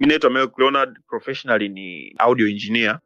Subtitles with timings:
[0.00, 2.98] mi naitwa Leonard, professionally ni audio engineer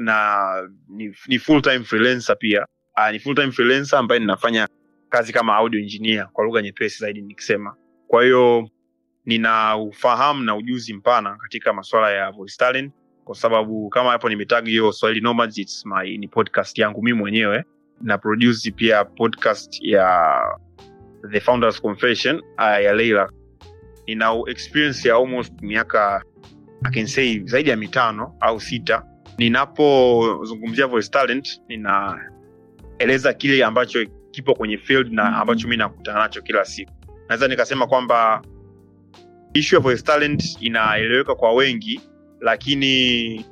[0.00, 2.66] na ni, ni full time freelancer pia.
[2.96, 4.68] Uh, ni full time freelancer ambaye ninafanya
[5.08, 7.76] kazi kama audio engineer kwa lugha nyepesi zaidi nikisema.
[8.08, 8.68] Kwa hiyo
[9.26, 12.92] nina ufahamu na ujuzi mpana katika masuala ya voice talent
[13.24, 17.64] kwa sababu kama hapo nimetag hiyo Swahili Nomads, it's my ni podcast yangu mimi mwenyewe
[18.00, 20.38] na produce pia podcast ya
[21.30, 23.30] The Founders Confession uh, ya Leila.
[24.06, 26.24] Nina experience ya almost miaka
[26.84, 29.04] I can say zaidi ya mitano au sita.
[29.38, 36.64] Ninapozungumzia voice talent, ninaeleza kile ambacho kipo kwenye field na ambacho mi nakutana nacho kila
[36.64, 36.92] siku.
[37.28, 38.42] Naweza nikasema kwamba
[39.54, 42.00] ishu ya voice talent inaeleweka kwa wengi,
[42.40, 43.44] lakini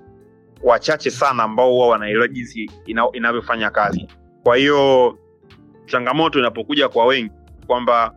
[0.62, 4.06] wachache sana ambao huwa wanaelewa jinsi ina, inavyofanya kazi.
[4.42, 5.18] Kwa hiyo
[5.86, 7.30] changamoto inapokuja kwa wengi
[7.66, 8.14] kwamba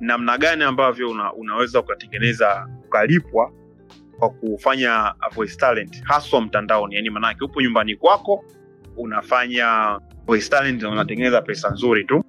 [0.00, 3.52] namna gani ambavyo una, unaweza ukatengeneza ukalipwa
[4.20, 8.44] kwa kufanya voice talent haswa mtandaoni, yani manake upo nyumbani kwako
[8.96, 12.24] unafanya voice talent na unatengeneza pesa nzuri tu.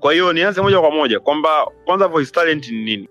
[0.00, 3.08] Kwa hiyo nianze moja kwa moja kwamba kwanza voice talent ni nini?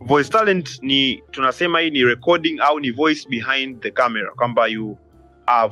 [0.00, 4.66] Voice talent ni tunasema hii ni recording au ni voice behind the camera, kwamba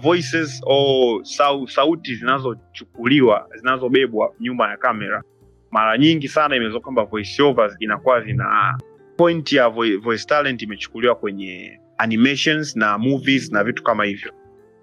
[0.03, 5.23] voices au sau, sauti zinazochukuliwa zinazobebwa nyuma ya kamera.
[5.71, 8.79] Mara nyingi sana imeweza kwamba voice overs inakuwa zina
[9.17, 9.69] point ya
[10.03, 14.33] voice talent imechukuliwa kwenye animations na movies na vitu kama hivyo.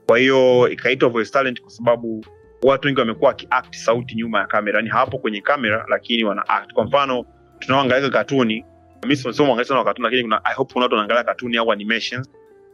[0.05, 2.25] Kwa hiyo ikaitwa voice talent kwa sababu
[2.63, 6.73] watu wengi wamekuwa wakiact sauti nyuma ya kamera, yani hawapo kwenye kamera lakini wana act.
[6.73, 7.25] Kwa mfano
[7.59, 8.65] tunaoangalia katuni,
[9.03, 9.55] mimi sio
[9.97, 12.29] lakini kuna I hope kuna watu wanaangalia katuni au animations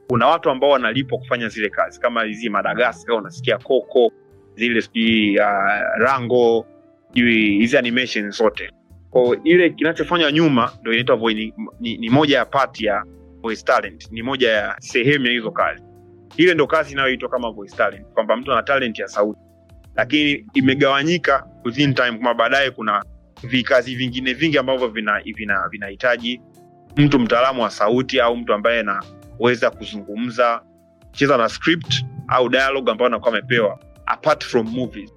[0.09, 4.11] kuna watu ambao wanalipwa kufanya zile kazi kama hizi Madagascar, unasikia koko
[4.55, 5.45] zile sijui uh,
[5.97, 6.65] Rango,
[7.13, 8.71] sijui hizi animation zote.
[9.43, 13.03] Ile kinachofanywa nyuma ndo inaitwa ni, ni, ni moja ya pati ya
[13.41, 15.83] voice talent, ni moja ya sehemu ya hizo kazi.
[16.37, 19.39] Ile ndo kazi inayoitwa kama voice talent, kwamba mtu ana talent ya sauti,
[19.95, 23.03] lakini imegawanyika within time, kwamba baadaye kuna
[23.43, 25.67] vikazi vingine vingi ambavyo vinahitaji vina,
[26.95, 30.61] vina mtu mtaalamu wa sauti au mtu ambaye anaweza kuzungumza
[31.11, 35.13] cheza na script au dialogue ambayo anakuwa amepewa apart from movies.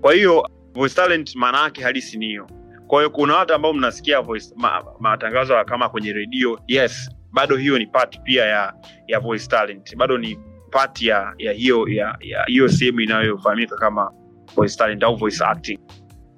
[0.00, 2.46] Kwa hiyo voice talent maana yake halisi ni hiyo.
[2.86, 7.78] Kwa hiyo kuna watu ambao mnasikia voice ma, matangazo kama kwenye redio, yes, bado hiyo
[7.78, 8.74] ni part pia ya
[9.06, 10.38] ya voice talent, bado ni
[10.70, 14.12] part ya ya hiyo ya ya hiyo sehemu inayofahamika kama
[14.56, 15.78] voice talent au voice acting.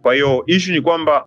[0.02, 1.26] Kwa hiyo ishu ni kwamba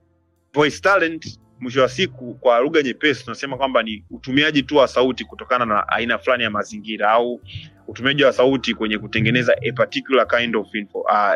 [0.54, 5.26] voice talent mwisho wa siku kwa lugha nyepesi tunasema kwamba ni utumiaji tu wa sauti
[5.26, 7.42] kutokana na aina fulani ya mazingira au
[7.88, 11.00] utumiaji wa sauti kwenye kutengeneza a particular kind of info.
[11.00, 11.34] Uh,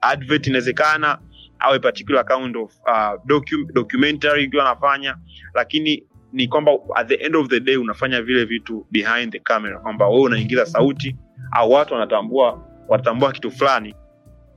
[0.00, 1.18] advert inawezekana
[1.58, 5.16] au a particular kind of uh, docu documentary ikiwa anafanya,
[5.54, 9.78] lakini ni kwamba at the end of the day unafanya vile vitu behind the camera,
[9.80, 11.16] kwamba wewe unaingiza sauti
[11.52, 13.94] au watu wanatambua watambua kitu fulani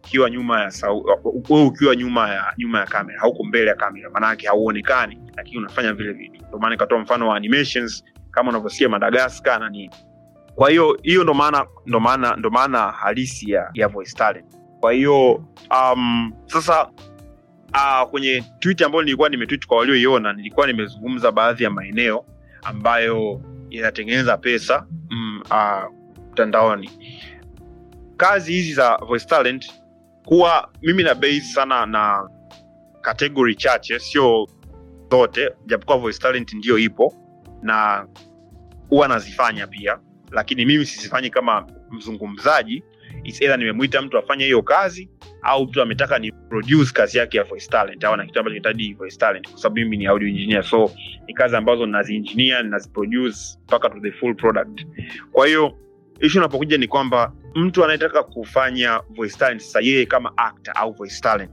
[0.04, 0.72] ukiwa nyuma ya
[1.50, 5.94] wewe ukiwa nyuma ya nyuma ya kamera, hauko mbele ya kamera, maanake hauonekani, lakini unafanya
[5.94, 6.46] vile vitu.
[6.48, 9.90] Ndio maana ikatoa mfano wa animations kama unavyosikia Madagascar na nini.
[10.56, 14.46] Kwa hiyo hiyo ndo maana ndo maana ndo maana halisi ya, ya voice talent.
[14.80, 15.34] Kwa hiyo
[15.72, 16.90] um, sasa
[17.74, 22.26] uh, kwenye tweet ambayo nilikuwa nimetweet kwa walioiona, nilikuwa nimezungumza baadhi ya maeneo
[22.64, 24.86] ambayo yanatengeneza pesa
[26.32, 26.90] mtandaoni.
[27.00, 27.06] Mm,
[28.18, 29.74] kazi hizi za voice talent
[30.26, 32.30] kuwa mimi na base sana na
[33.02, 34.48] kategori chache, sio
[35.12, 37.14] zote, japokuwa voice talent ndiyo ipo
[37.62, 38.08] na
[38.90, 40.00] huwa nazifanya pia,
[40.32, 42.84] lakini mimi sizifanyi kama mzungumzaji.
[43.42, 45.10] Either nimemwita mtu afanye hiyo kazi
[45.42, 48.94] au mtu ametaka ni produce kazi yake ya voice talent au na kitu ambacho kinahitaji
[48.94, 50.92] voice talent, kwa sababu mimi ni audio engineer, so
[51.28, 54.86] ni kazi ambazo naziengineer ninaziproduce mpaka to the full product.
[55.32, 55.78] Kwa hiyo
[56.20, 61.22] issue unapokuja ni kwamba mtu anayetaka kufanya voice talent sasa, yeye kama actor au voice
[61.22, 61.52] talent,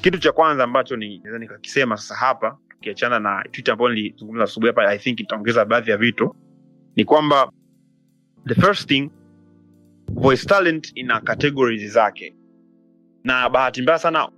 [0.00, 4.88] kitu cha kwanza ambacho naweza nikakisema sasa hapa, tukiachana na tweet ambayo nilizungumza asubuhi hapa,
[4.88, 6.36] I think itaongeza baadhi ya vitu,
[6.96, 7.52] ni kwamba
[8.46, 9.10] the first thing,
[10.14, 12.34] voice talent ina categories zake,
[13.24, 14.28] na bahati mbaya sana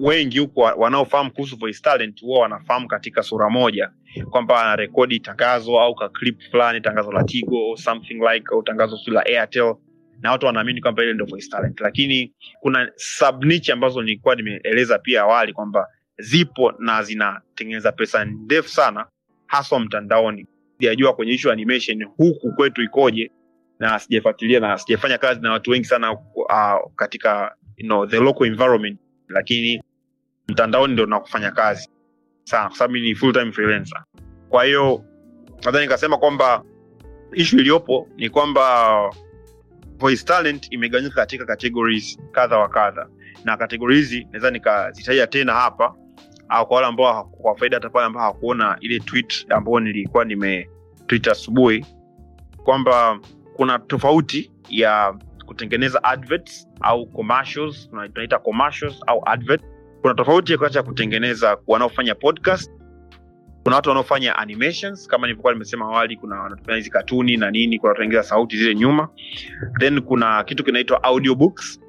[0.00, 3.90] wengi huko wanaofahamu kuhusu voice talent huwa wanafahamu katika sura moja.
[4.30, 8.96] Kwamba anarekodi tangazo au ka clip fulani, tangazo la Tigo or something like au tangazo
[8.98, 9.74] si la Airtel,
[10.20, 15.22] na watu wanaamini kwamba ile ndio voice talent, lakini kuna subniche ambazo nilikuwa nimeeleza pia
[15.22, 15.86] awali kwamba
[16.18, 19.06] zipo na zinatengeneza pesa ndefu sana,
[19.46, 20.46] haswa mtandaoni.
[20.78, 23.30] Sijajua kwenye issue animation huku kwetu ikoje,
[23.80, 28.46] na sijafuatilia na sijafanya kazi na watu wengi sana uh, katika you know, the local
[28.46, 29.82] environment, lakini
[30.48, 31.88] mtandaoni ndo nakufanya kazi
[32.44, 34.04] sana kwa sababu ni full time freelancer.
[34.48, 35.04] Kwa hiyo
[35.64, 36.64] nadhani nikasema kwamba
[37.32, 38.96] ishu iliyopo ni kwamba
[39.98, 43.08] voice talent imegawanyika katika categories kadha wa kadha
[43.44, 45.94] na kategori hizi naweza nikazitaja tena hapa
[46.48, 50.70] au kwa wale ambao kwa faida hata pale ambao hawakuona ile tweet ambayo nilikuwa nime
[51.30, 51.86] asubuhi
[52.64, 53.20] kwamba
[53.60, 55.14] kuna tofauti ya
[55.46, 59.62] kutengeneza adverts au commercials tunaita commercials au advert.
[60.02, 62.72] Kuna tofauti kati ya kutengeneza wanaofanya podcast.
[63.62, 67.88] Kuna watu wanaofanya animations kama nilivyokuwa nimesema awali kuna wanatumia hizi katuni na nini kuna
[67.88, 69.08] wanatengeneza sauti zile nyuma.
[69.78, 71.80] Then kuna kitu kinaitwa audiobooks.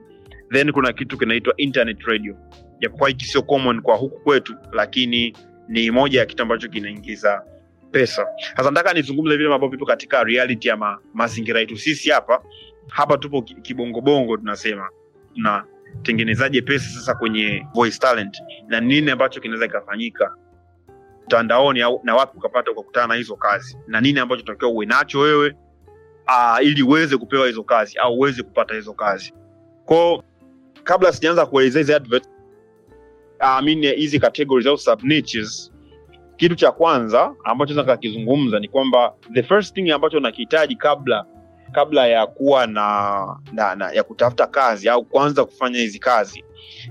[0.53, 2.35] Then kuna kitu kinaitwa internet radio.
[2.79, 5.33] Japokuwa hiki sio common kwa huku kwetu lakini
[5.67, 7.43] ni moja ya kitu ambacho kinaingiza
[7.91, 8.27] pesa.
[8.57, 11.77] Sasa nataka nizungumze vile ambavyo vipo katika reality ya ma, mazingira yetu.
[11.77, 12.43] Sisi hapa
[12.87, 14.89] hapa tupo kibongobongo tunasema.
[15.35, 18.37] Tunatengenezaje pesa sasa kwenye voice talent?
[18.67, 20.35] Na nini ambacho kinaweza kikafanyika
[21.25, 23.77] mtandaoni au na wapi ukapata ukakutana na hizo kazi?
[23.87, 25.55] Na nini ambacho takiwa uwe nacho wewe
[26.27, 29.33] uh, ili uweze kupewa hizo kazi au uweze kupata hizo kazi?
[29.85, 30.23] Kwao
[30.83, 32.25] kabla sijaanza kuelezea hizi advert
[33.39, 35.70] I mean hizi categories au sub niches
[36.41, 41.25] kitu cha kwanza ambacho naweza kakizungumza ni kwamba the first thing ambacho nakihitaji kabla
[41.71, 46.43] kabla ya kuwa na, na, na ya kutafuta kazi au kuanza kufanya hizi kazi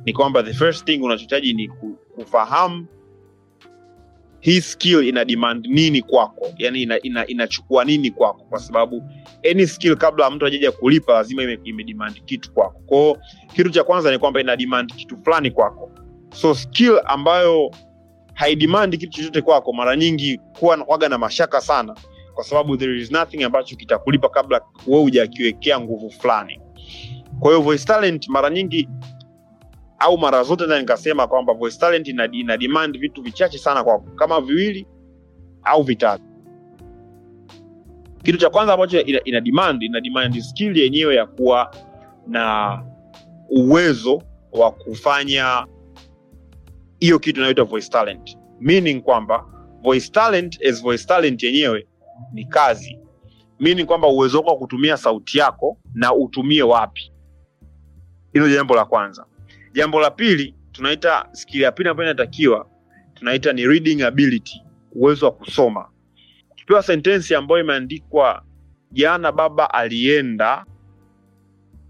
[0.04, 1.68] ni kwamba the first thing unachohitaji ni
[2.14, 2.86] kufahamu
[4.40, 6.46] hii skill ina demand nini kwako.
[6.58, 8.44] Yani ina, ina, inachukua nini kwako.
[8.50, 9.02] Kwa sababu
[9.50, 12.80] any skill kabla mtu ajaja kulipa lazima ime, ime kitu kwako.
[12.86, 13.16] Kwao
[13.54, 15.90] kitu cha kwanza ni kwamba ina demand kitu fulani kwako.
[16.32, 17.70] So skill ambayo
[18.40, 21.94] haidimandi kitu chochote kwako mara nyingi kuwa waga na mashaka sana
[22.34, 26.60] kwa sababu there is nothing ambacho kitakulipa kabla wewe hujakiwekea nguvu fulani.
[27.40, 28.88] Kwa hiyo voice talent mara nyingi
[29.98, 34.04] au mara zote na nikasema kwamba voice talent ina, ina demand vitu vichache sana kwako
[34.16, 34.86] kama viwili
[35.62, 36.24] au vitatu.
[38.22, 41.74] Kitu cha kwanza ambacho ina, ina demand ina demand skill yenyewe ya kuwa
[42.26, 42.78] na
[43.50, 44.22] uwezo
[44.52, 45.66] wa kufanya
[47.00, 48.38] hiyo kitu inayoitwa voice talent.
[48.60, 49.44] Meaning kwamba
[49.82, 51.86] voice talent as voice talent yenyewe
[52.32, 52.98] ni kazi.
[53.60, 57.12] Meaning kwamba uwezo wako wa kutumia sauti yako na utumie wapi.
[58.32, 59.26] Hilo jambo la kwanza.
[59.72, 62.66] Jambo la pili tunaita skill ya pili ambayo inatakiwa
[63.14, 64.62] tunaita ni reading ability
[64.92, 65.88] uwezo wa kusoma.
[66.52, 68.42] Ukipewa sentensi ambayo imeandikwa
[68.92, 70.66] jana baba alienda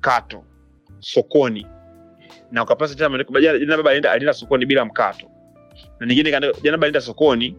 [0.01, 0.45] kato
[0.99, 1.67] sokoni
[2.52, 5.26] na ukapasa tena maandiko jana baba alienda, alienda sokoni bila mkato.
[6.00, 7.56] Na nyingine jana baba alienda sokoni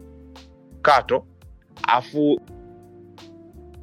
[0.82, 1.26] kato
[1.88, 2.42] afu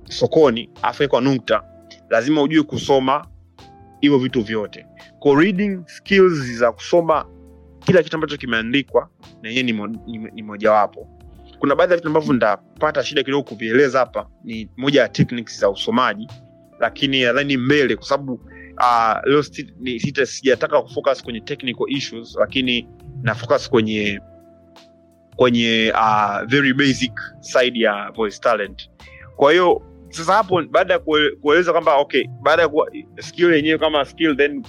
[0.05, 1.63] sokoni afu kwa nukta.
[2.11, 3.27] Lazima ujue kusoma
[4.01, 4.87] hivyo vitu vyote.
[5.19, 7.27] Kwa reading skills za kusoma
[7.81, 9.09] kila kitu ambacho kimeandikwa
[9.43, 11.09] na yeye ni, mo, ni, ni mojawapo.
[11.59, 15.71] Kuna baadhi ya vitu ambavyo ndapata shida kidogo kuvieleza hapa ni moja ya techniques za
[15.71, 16.29] usomaji
[16.81, 18.41] lakini nadhani mbele kwa sababu
[18.81, 19.43] uh, leo
[20.27, 22.89] sijataka kufocus kwenye technical issues lakini
[23.23, 24.21] na focus kwenye
[25.37, 28.91] kwenye uh, very basic side ya voice talent.
[29.37, 30.99] Kwa hiyo sasa hapo baada ya
[31.41, 32.71] kueleza kwamba okay baada ya
[33.23, 34.63] skill yenyewe kama skill then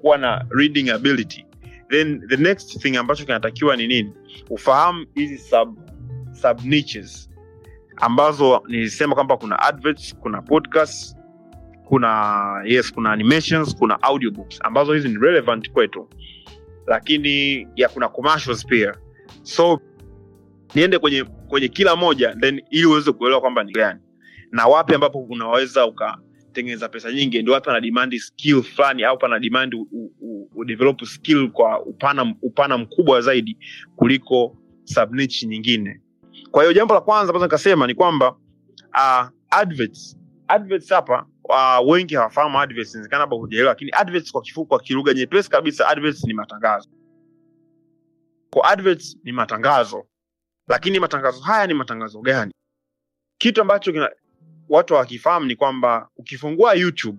[0.00, 1.46] kuwa na reading ability
[1.90, 4.12] then the next thing ambacho kinatakiwa ni nini?
[4.50, 5.78] Ufahamu hizi sub,
[6.32, 7.30] sub niches
[7.96, 11.16] ambazo nilisema kwamba kuna adverts kuna podcast
[11.88, 14.58] kuna yes kuna animations kuna audiobooks.
[14.62, 16.08] Ambazo hizi ni relevant kwetu.
[16.86, 18.94] Lakini ya kuna commercials pia.
[19.42, 19.80] So
[20.74, 24.00] niende kwenye kwenye kila moja then ili uweze kuelewa kwamba ni gani.
[24.50, 29.38] Na wapi ambapo unaweza ukatengeneza pesa nyingi ndio wapi pana demand skill fulani au pana
[29.38, 29.74] demand
[30.54, 33.58] udevelop skill kwa upana upana mkubwa zaidi
[33.96, 36.00] kuliko subniche nyingine.
[36.50, 38.30] Kwa hiyo jambo la kwanza ambazo nikasema ni kwamba
[38.94, 40.16] uh, adverts
[40.48, 45.14] adverts hapa uh, wengi hawafahamu adverts inawezekana hapa hujaelewa lakini adverts kwa kifupi kwa kilugha
[45.14, 46.88] nyepesi kabisa adverts ni matangazo.
[48.50, 50.06] Kwa adverts ni matangazo.
[50.68, 52.52] Lakini matangazo haya ni matangazo gani?
[53.38, 54.10] Kitu ambacho kina,
[54.68, 57.18] watu hawakifahamu ni kwamba ukifungua youtube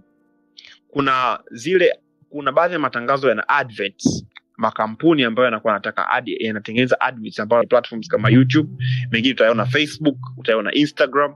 [0.88, 4.26] kuna zile kuna baadhi ya matangazo yana adverts.
[4.58, 8.70] Makampuni ambayo yanakuwa yanataka yanatengeneza adverts ambayo platforms kama youtube
[9.12, 11.36] mengine utaona facebook utaona instagram.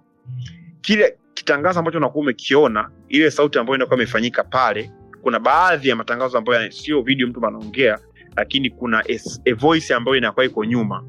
[0.81, 6.37] Kile kitangazo ambacho unakuwa umekiona ile sauti ambayo inakuwa imefanyika pale kuna baadhi ya matangazo
[6.37, 7.99] ambayo sio video mtu anaongea
[8.37, 9.03] lakini kuna
[9.45, 11.03] a, voice ambayo inakuwa iko nyuma.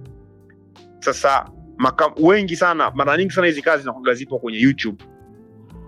[0.98, 5.04] Sasa maka, wengi sana mara nyingi sana hizi kazi zinakuwa zipo kwenye youtube.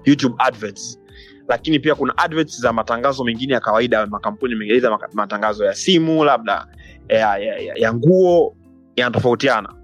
[0.05, 1.01] Youtube adverts.
[1.49, 6.25] Lakini pia kuna adverts za matangazo mengine ya kawaida ya makampuni mengine matangazo ya simu
[6.25, 6.67] labda
[7.09, 8.57] ya, ya, ya, ya nguo
[8.97, 9.75] yanatofautiana.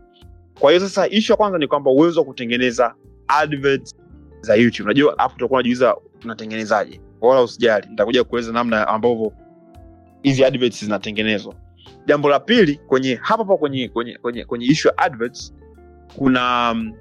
[0.58, 2.94] Kwa hiyo sasa ishu ya kwanza ni kwamba uwezo wa kutengeneza
[3.28, 3.94] adverts
[4.40, 4.84] za youtube.
[4.84, 7.00] Unajua hapo utakuwa unajiuliza unatengenezaje?
[7.20, 9.32] Wala usijali nitakuja kueleza namna ambavyo
[10.22, 11.54] hizi adverts zinatengenezwa.
[12.06, 15.54] Jambo la pili kwenye hapa hapa kwenye kwenye kwenye, kwenye issue ya adverts
[16.16, 16.92] kuna um,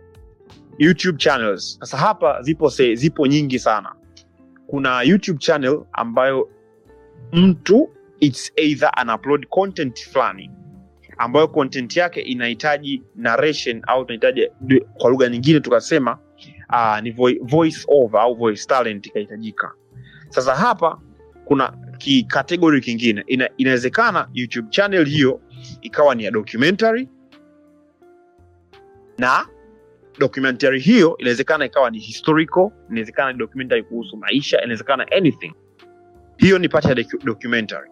[0.77, 1.77] youtube channels.
[1.79, 3.96] Sasa hapa zipo se, zipo nyingi sana.
[4.67, 6.50] Kuna youtube channel ambayo
[7.34, 10.51] mtu its either an upload content fulani
[11.17, 14.50] ambayo content yake inahitaji narration au tunahitaji
[14.93, 16.17] kwa lugha nyingine tukasema
[16.70, 17.12] uh, ni
[17.42, 19.72] voice over au voice talent ikahitajika.
[20.30, 21.00] Sasa hapa
[21.46, 23.24] kuna kikategori kingine.
[23.28, 25.42] Ina, inawezekana youtube channel hiyo
[25.82, 27.08] ikawa ni ya documentary
[29.18, 29.48] na
[30.20, 35.54] documentary hiyo inawezekana ikawa ni historical inawezekana ni documentary kuhusu maisha inawezekana anything.
[36.38, 37.90] Hiyo ni part ya documentary.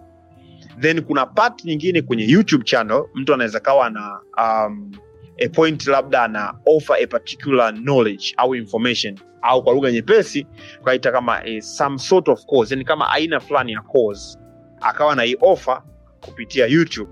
[0.80, 4.92] Then kuna part nyingine kwenye youtube channel mtu anaweza kawa na um,
[5.40, 10.48] a point labda ana offer a particular knowledge au information au kwa lugha nyepesi
[10.84, 14.40] kaita kama some sort of course yani kama aina fulani ya course.
[14.82, 15.84] Akawa na hii offer
[16.26, 17.12] kupitia youtube.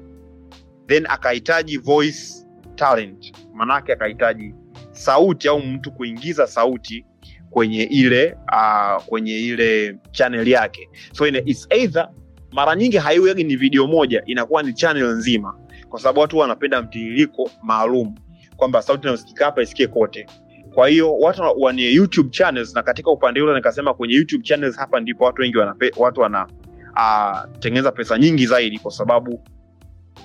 [0.88, 3.34] Then akahitaji voice talent.
[3.54, 4.54] Manake akahitaji
[4.92, 7.06] sauti au mtu kuingiza sauti
[7.50, 10.90] kwenye ile uh, kwenye ile channel yake.
[11.14, 12.10] So it's either
[12.52, 15.60] mara nyingi haiwegi ni video moja inakuwa ni channel nzima
[15.96, 18.16] kwa sababu watu wanapenda mtiririko maalum
[18.58, 20.28] kwamba sauti inayosikika hapa isikie kote.
[20.74, 25.00] Kwa hiyo watu wanie youtube channels na katika upande ule nikasema kwenye youtube channels hapa
[25.00, 29.44] ndipo watu wengi wanape, watu wanatengeneza uh, pesa nyingi zaidi kwa sababu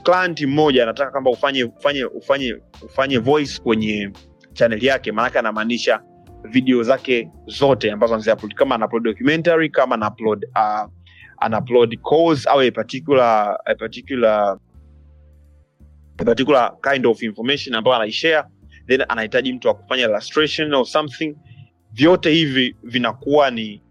[0.03, 4.11] client mmoja anataka kwamba ufanye ufanye ufanye ufanye voice kwenye
[4.53, 6.01] chaneli yake maanake anamaanisha
[6.45, 8.55] video zake zote ambazo anaziupload.
[8.55, 10.91] Kama anaupload documentary kama anaupload uh,
[11.39, 14.59] anaupload course au a particular a particular
[16.21, 18.49] a particular kind of information ambayo anaishare
[18.87, 21.37] then anahitaji mtu wa kufanya illustration or something.
[21.93, 23.83] Vyote hivi vinakuwa ni,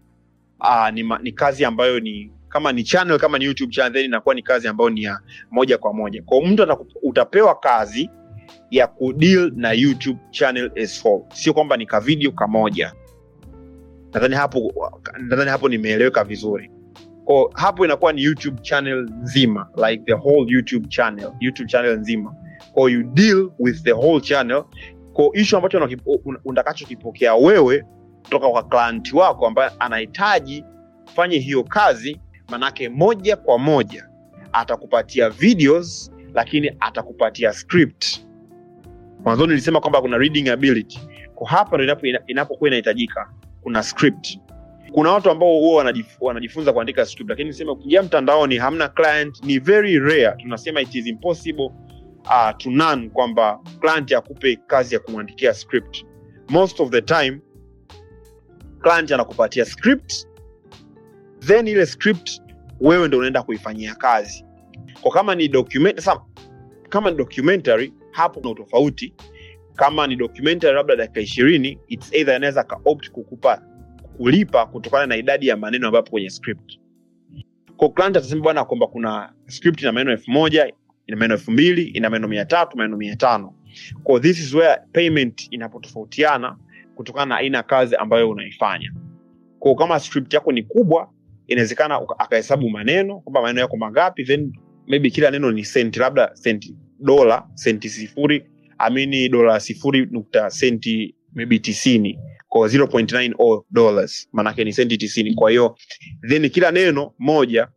[0.60, 4.34] uh, ni, ni kazi ambayo ni kama ni channel kama ni youtube channel then inakuwa
[4.34, 5.20] ni kazi ambayo ni ya
[5.50, 6.22] moja kwa moja.
[6.22, 8.10] Kwao mtu utapewa kazi
[8.70, 11.24] ya kudeal na youtube channel as whole.
[11.34, 12.92] Sio kwamba ni kavideo kamoja
[14.14, 14.72] nadhani hapo
[15.18, 16.70] nadhani hapo nimeeleweka vizuri
[17.30, 22.34] ko hapo inakuwa ni youtube channel nzima like the whole youtube channel youtube channel nzima.
[22.74, 24.64] Ko you deal with the whole channel.
[25.14, 25.88] Ko ishu ambacho
[26.44, 27.84] utakachokipokea wewe
[28.22, 30.64] kutoka kwa client wako ambaye anahitaji
[31.14, 34.08] fanye hiyo kazi manake moja kwa moja
[34.52, 38.06] atakupatia videos lakini atakupatia script.
[39.24, 41.00] Mwanzoni nilisema kwamba kuna reading ability.
[41.34, 41.96] Kwa hapa ndo
[42.26, 43.30] inapokuwa inahitajika
[43.62, 44.38] kuna script
[44.92, 49.58] kuna watu ambao huwa wanajif, wanajifunza kuandika script lakini sema ukiingia mtandaoni hamna client ni
[49.58, 50.32] very rare.
[50.42, 51.70] Tunasema it is impossible
[52.24, 56.04] uh, to none kwamba client akupe kazi ya kumwandikia script.
[56.48, 57.40] Most of the time
[58.82, 60.26] client anakupatia script
[61.40, 62.42] then ile script
[62.80, 64.44] wewe ndo unaenda kuifanyia kazi.
[65.00, 66.20] Kwa kama ni document sama,
[66.88, 69.14] kama ni documentary hapo na utofauti.
[69.74, 73.62] Kama ni documentary labda dakika ishirini its either anaweza akaopt kukupa
[74.16, 76.78] kulipa kutokana na idadi ya maneno ambapo kwenye script.
[77.94, 80.72] Client atasema bwana kwamba kuna script ina maneno elfu moja
[81.06, 83.54] ina maneno elfu mbili ina maneno mia tatu maneno mia tano.
[84.02, 86.56] Kwa this is where payment inapotofautiana
[86.94, 88.92] kutokana na aina kazi ambayo unaifanya.
[89.58, 91.10] Kwa kama script yako ni kubwa
[91.46, 94.52] inawezekana akahesabu maneno kwamba maneno yako mangapi then
[94.86, 98.44] maybe kila neno ni senti labda senti dola senti sifuri
[98.78, 102.18] amini dola sifuri nukta senti maybe tisini
[102.48, 104.28] kwa 0.90 dollars.
[104.32, 105.34] Maanake ni senti tisini.
[105.34, 105.76] Kwa hiyo
[106.28, 107.68] then kila neno moja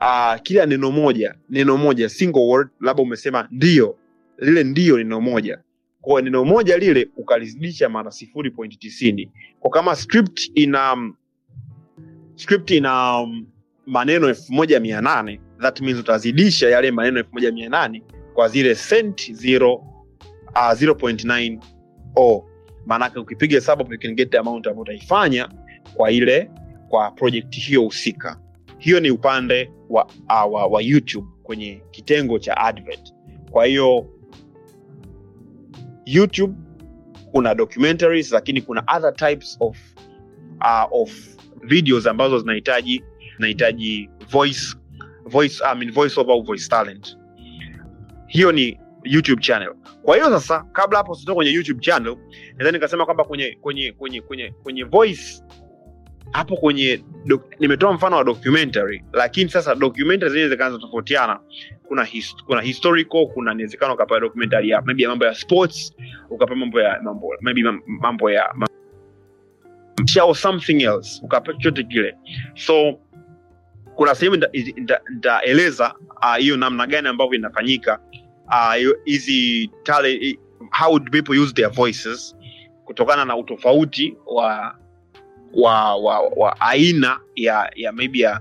[0.00, 3.96] uh, kila neno moja neno moja single word labda umesema ndio
[4.38, 5.58] lile ndio neno moja.
[6.00, 9.30] Kwa neno moja lile ukalizidisha mara sifuri point tisini.
[9.60, 11.12] Kwa kama script ina
[12.34, 13.46] script ina um,
[13.86, 18.02] maneno elfu moja mia nane that means utazidisha yale maneno elfu moja mia nane
[18.34, 21.58] kwa zile cent zero, uh, 0.90
[22.86, 23.84] maanake ukipiga hesabu
[24.40, 25.48] amount ambayo utaifanya
[25.94, 26.50] kwa ile
[26.88, 28.40] kwa projekti hiyo husika.
[28.78, 33.14] Hiyo ni upande wa, uh, wa, wa youtube kwenye kitengo cha advert.
[33.50, 34.06] Kwa hiyo
[36.06, 36.54] youtube
[37.32, 39.78] kuna documentaries lakini kuna other types of,
[40.60, 43.04] uh, of videos ambazo zinahitaji
[43.36, 44.76] zinahitaji voice
[45.26, 47.16] voice, I mean, voice over voice talent.
[48.26, 49.74] Hiyo ni youtube channel.
[50.02, 52.16] Kwa hiyo sasa kabla hapo sitoka kwenye youtube channel
[52.56, 55.42] nadhani nikasema kwamba kwenye kwenye kwenye kwenye kwenye voice
[56.32, 57.04] hapo kwenye
[57.60, 59.04] nimetoa mfano wa documentary.
[59.12, 61.40] Lakini sasa documentary zenyewe zikaanza tofautiana
[61.88, 65.96] kuna his, kuna historical kuna inawezekana ukapewa documentary ya maybe ya mambo ya sports
[66.30, 68.54] ukapewa mambo ya mambo maybe mambo ya
[70.20, 72.14] au something else ukapewa chochote kile.
[72.54, 72.98] So
[73.94, 78.00] kuna sehemu nita- nita- nitaeleza ah, hiyo namna gani ambavyo inafanyika
[78.76, 80.38] hiyo- hizi talent
[80.80, 82.36] how do people use their voices
[82.84, 84.78] kutokana na utofauti wa
[85.54, 88.40] wa, wa, wa aina ya ya maybe ya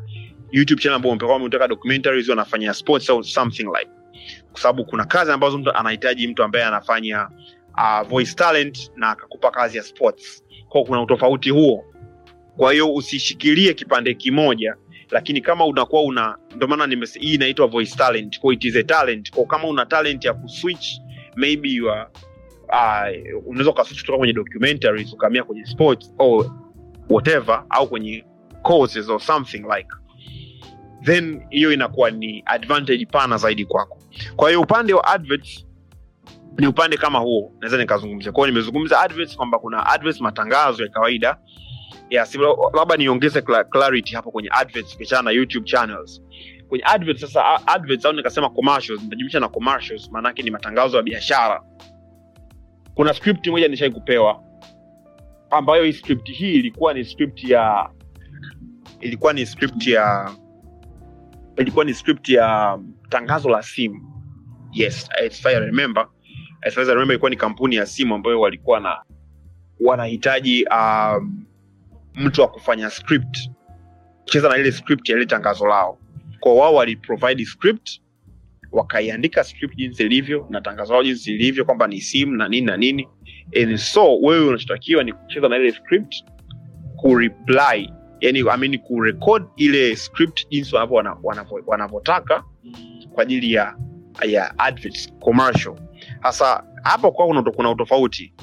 [0.52, 3.92] youtube channel ambao umepekwa unataka documentaries wanafanya sports au something like.
[4.52, 7.30] Kwa sababu kuna kazi ambazo mtu anahitaji mtu ambaye anafanya
[7.78, 10.44] uh, voice talent na akakupa kazi ya sports.
[10.70, 11.86] Kwao kuna utofauti huo.
[12.58, 14.76] Kwa hiyo usishikilie kipande kimoja
[15.12, 18.84] lakini kama unakuwa una ndio maana nimes hii inaitwa voice talent kwa it is a
[18.84, 19.32] talent.
[19.32, 20.88] Kwa kama una talent ya kuswitch
[21.36, 22.10] maybe you are
[22.70, 26.52] uh, unaweza ukaswitch kutoka kwenye documentaries ukaamia kwenye sports or
[27.10, 28.26] whatever au kwenye
[28.62, 29.90] courses or something like.
[31.04, 33.98] Then hiyo inakuwa ni advantage pana zaidi kwako.
[34.36, 35.66] Kwa hiyo upande wa adverts
[36.58, 38.32] ni upande kama huo naweza nikazungumzia.
[38.32, 41.38] Kwao nimezungumza adverts kwamba kuna adverts matangazo ya kawaida
[42.12, 42.28] ya
[42.74, 46.22] labda niongeze clarity hapo kwenye adverts ukiachana na youtube channels.
[46.68, 51.64] Kwenye adverts sasa adverts au nikasema commercials nitajumlisha na commercials maanake ni matangazo ya biashara.
[52.96, 54.44] Kuna script moja nishai kupewa
[55.50, 57.90] ambayo hii script hii ilikuwa ni script ya
[59.00, 60.32] ilikuwa ni script ya
[61.58, 64.24] ilikuwa ni script ya tangazo la simu.
[64.74, 66.08] Yes as I remember
[66.62, 69.02] as I remember ilikuwa ni kampuni ya simu ambayo walikuwa na
[69.80, 71.46] wanahitaji um,
[72.16, 73.38] mtu wa kufanya script.
[74.24, 75.98] Kucheza na ile script ya ile tangazo lao.
[76.40, 78.02] Kwa wao waliprovide script
[78.72, 82.78] wakaiandika script jinsi ilivyo na tangazo lao jinsi ilivyo kwamba ni simu na nini na
[82.78, 83.08] nini.
[83.62, 86.16] And so wewe unachotakiwa ni kucheza na ile script
[86.96, 92.44] kureply yani I mean kurecord ile script jinsi wanavyo- wanavyotaka
[93.14, 93.76] kwa ajili ya
[94.28, 95.76] ya adverts commercial.
[96.20, 98.34] Hasa hapo kwa kuna, kuna utofauti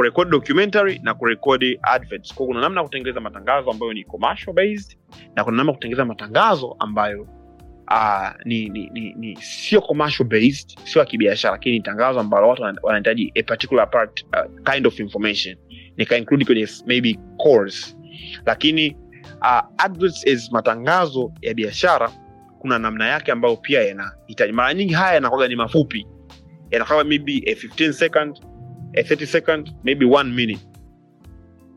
[0.00, 2.34] kurekodi documentary na kurekodi adverts.
[2.34, 4.98] Kwa kuna namna ya kutengeneza matangazo ambayo ni commercial based
[5.36, 7.22] na kuna namna ya kutengeneza matangazo ambayo
[7.90, 12.48] uh, ni, ni, ni, ni sio commercial based sio ya kibiashara lakini ni tangazo ambalo
[12.48, 15.56] watu wana- wanahitaji a particular part uh, kind of information.
[15.96, 17.96] Nika kwenye maybe course
[18.46, 18.96] lakini
[19.40, 22.10] uh, adverts is matangazo ya biashara
[22.58, 26.06] kuna namna yake ambayo pia yanahitaji mara nyingi haya yanakwaga ni mafupi.
[26.70, 28.49] Yanakaa maybe a 15 second
[28.94, 30.66] a 30 second maybe one minute.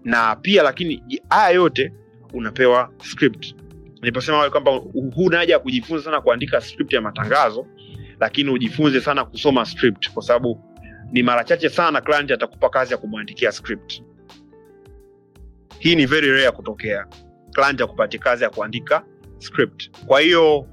[0.03, 1.93] Na pia lakini haya yote
[2.33, 3.55] unapewa script.
[4.01, 4.71] Niliposema wale kwamba
[5.15, 7.67] huna haja ya kujifunza sana kuandika script ya matangazo
[8.19, 10.61] lakini ujifunze sana kusoma script kwa sababu
[11.11, 14.01] ni mara chache sana client atakupa kazi ya kumwandikia script.
[15.79, 17.05] Hii ni very rare kutokea.
[17.51, 19.05] Client akupatie kazi ya kuandika
[19.37, 19.91] script.
[20.05, 20.67] Kwa hiyo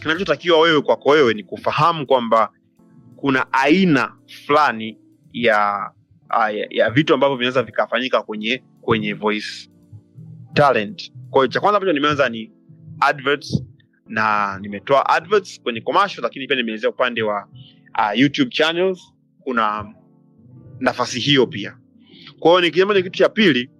[0.00, 2.50] kinachotakiwa wewe kwako wewe ni kufahamu kwamba
[3.16, 4.12] kuna aina
[4.46, 4.98] fulani
[5.32, 5.90] ya,
[6.28, 9.70] ah, ya, ya vitu ambavyo vinaweza vikafanyika kwenye kwenye voice
[10.54, 11.12] talent.
[11.30, 12.52] Kwa cha kwanza ambacho nimeanza ni
[13.00, 13.62] adverts
[14.06, 17.48] na nimetoa adverts kwenye commercial lakini pia nimeelezea upande wa
[17.98, 19.12] uh, youtube channels.
[19.40, 19.94] Kuna
[20.80, 21.78] nafasi hiyo pia.
[22.38, 23.70] Kwa hiyo kitu cha pili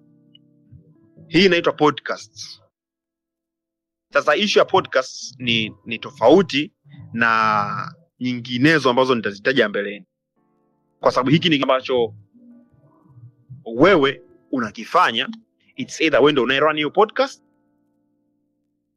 [1.28, 2.62] hii inaitwa podcasts.
[4.12, 6.72] Sasa ishu ya podcasts ni ni tofauti
[7.12, 10.06] na nyinginezo ambazo nitazitaja mbeleni
[11.02, 12.14] kwa sababu hiki ni ambacho
[13.64, 15.28] wewe unakifanya.
[15.76, 17.42] It's either wewe ndio hiyo podcast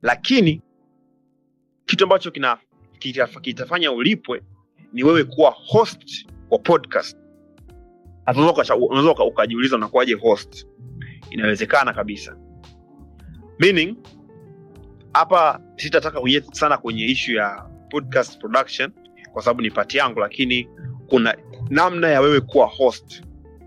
[0.01, 0.61] lakini
[1.85, 2.57] kitu ambacho kina
[2.99, 4.43] kita- kitafanya ulipwe
[4.93, 7.17] ni wewe kuwa host wa podcast.
[8.89, 10.67] Unaweza ukajiuliza unakuwaje host.
[11.29, 12.37] Inawezekana kabisa.
[13.59, 13.97] Meaning
[15.13, 18.91] hapa sitataka kuingia sana kwenye ishu ya podcast production
[19.33, 20.69] kwa sababu ni pati yangu lakini
[21.07, 21.37] kuna
[21.69, 23.23] namna ya wewe kuwa host.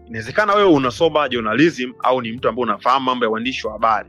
[0.06, 4.08] Inawezekana wewe unasoma journalism au ni mtu ambaye unafahamu mambo ya uandishi wa habari.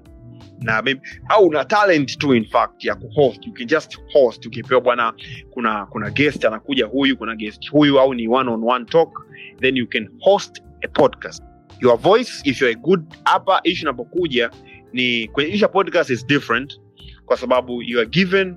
[0.62, 3.48] Na maybe, au una talent tu in fact ya kuhost.
[3.48, 4.46] You can just host.
[4.46, 5.14] Ukipewa bwana
[5.52, 9.26] kuna kuna guest anakuja huyu kuna guest huyu au ni one on one talk
[9.60, 11.44] then you can host a podcast.
[11.82, 14.52] Your voice if you're a good hapa issue inapokuja
[14.94, 16.82] ni kwenye podcast is different
[17.26, 18.56] kwa sababu you are given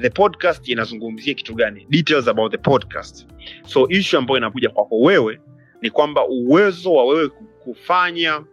[0.00, 1.86] the podcast inazungumzia kitu gani?
[1.90, 3.26] Details about the podcast.
[3.66, 5.40] So issue ambayo inakuja kwako wewe
[5.82, 7.28] ni kwamba uwezo wa wewe
[7.64, 8.44] kufanya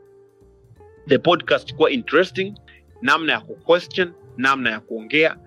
[1.07, 2.53] the podcast kuwa interesting
[3.01, 5.37] namna ya kuquestion namna ya kuongea.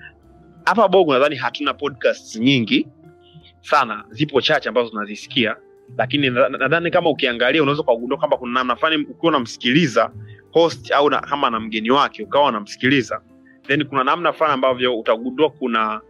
[0.64, 2.88] Hapa bogo nadhani hatuna podcasts nyingi
[3.60, 4.04] sana.
[4.10, 5.56] Zipo chache ambazo tunazisikia
[5.98, 10.10] lakini na- na- nadhani kama ukiangalia unaweza ukagundua kwamba kuna namna fani ukiwa unamsikiliza
[10.52, 13.20] host au na, kama na mgeni wake ukawa unamsikiliza
[13.66, 16.00] then kuna namna fulani ambavyo utagundua kuna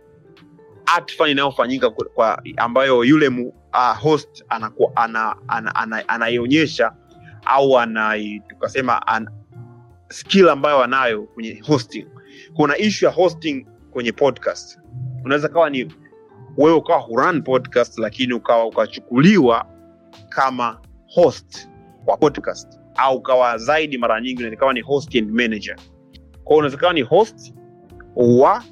[0.86, 6.92] art fulani inayofanyika kwa- ambayo yule mu, uh, host anakuwa ana, ana, ana, anaionyesha
[7.44, 9.28] au anai tukasema an,
[10.08, 12.06] skill ambayo anayo kwenye hosting.
[12.54, 14.78] Kuna ishu ya hosting kwenye podcast.
[15.24, 15.92] Unaweza kawa ni
[16.56, 19.66] wewe ukawa huran podcast lakini ukawa ukachukuliwa
[20.28, 20.80] kama
[21.14, 21.68] host
[22.06, 25.76] wa podcast au ukawa zaidi mara nyingi kawa ni host and manager
[26.44, 27.54] kwao unaweza ni host
[28.16, 28.64] wa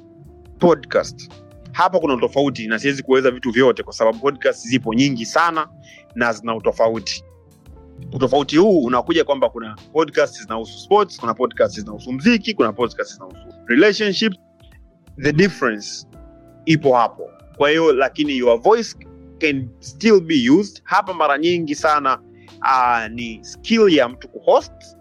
[0.59, 1.31] podcast.
[1.71, 5.67] Hapa kuna utofauti na siwezi kuweza vitu vyote kwa sababu podcast zipo nyingi sana
[6.15, 7.23] na zina utofauti.
[8.13, 13.37] Utofauti huu unakuja kwamba kuna podcast zinahusu sports kuna podcast zinahusu mziki kuna podcast zinahusu
[13.67, 14.33] relationship
[15.21, 16.07] the difference
[16.65, 17.29] ipo hapo.
[17.57, 18.95] Kwa hiyo lakini your voice
[19.39, 20.81] can still be used.
[20.83, 22.19] Hapa mara nyingi sana
[22.61, 24.97] uh, ni skill ya mtu kuhost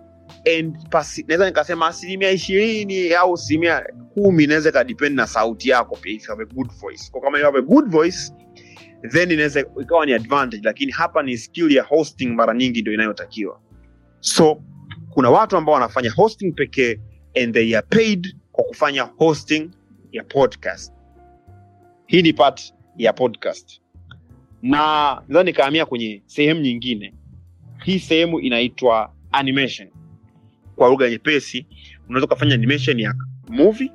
[1.26, 6.12] naweza nikasema asilimia ishirini au asilimia kumi inaweza ikadepend na sauti yako pia.
[6.12, 6.26] If
[7.22, 8.32] kama you have a good voice
[9.10, 13.60] then inaweza ikawa ni advantage lakini hapa ni skill ya hosting mara nyingi ndio inayotakiwa.
[14.20, 14.62] So
[15.10, 17.00] kuna watu ambao wanafanya hosting pekee
[17.42, 19.70] and they are paid kwa kufanya hosting
[20.12, 20.92] ya podcast.
[22.06, 23.80] Hii ni part ya podcast.
[24.62, 27.14] Na nadhani nikahamia kwenye sehemu nyingine.
[27.84, 29.88] Hii sehemu inaitwa animation
[30.76, 31.66] kwa lugha nyepesi
[32.08, 33.14] unaweza ukafanya animation ya
[33.48, 33.92] movie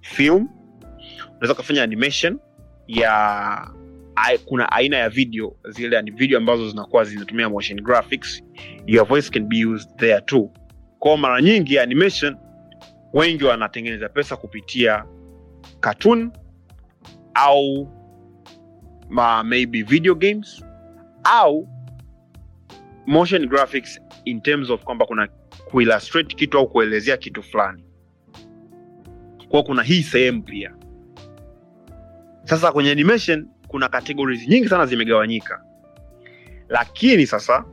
[0.00, 0.48] film
[1.30, 2.38] unaweza ukafanya animation
[2.86, 3.70] ya
[4.44, 8.42] kuna aina ya video zile ni video ambazo zinakuwa zinatumia motion graphics
[8.86, 10.50] your voice can be used there too.
[10.98, 12.36] Kwao mara nyingi animation
[13.12, 15.04] wengi wanatengeneza pesa kupitia
[15.80, 16.32] cartoon
[17.34, 17.88] au
[19.08, 20.64] ma, maybe video games
[21.24, 21.68] au
[23.06, 25.28] motion graphics in terms of kwamba kuna
[25.64, 27.84] kuillustrate kitu au kuelezea kitu fulani.
[29.48, 30.74] Kwao kuna hii sehemu pia.
[32.44, 35.64] Sasa kwenye animation kuna categories nyingi sana zimegawanyika.
[36.68, 37.64] Lakini sasa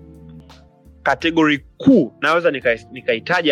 [1.03, 2.87] kategori kuu naweza nika-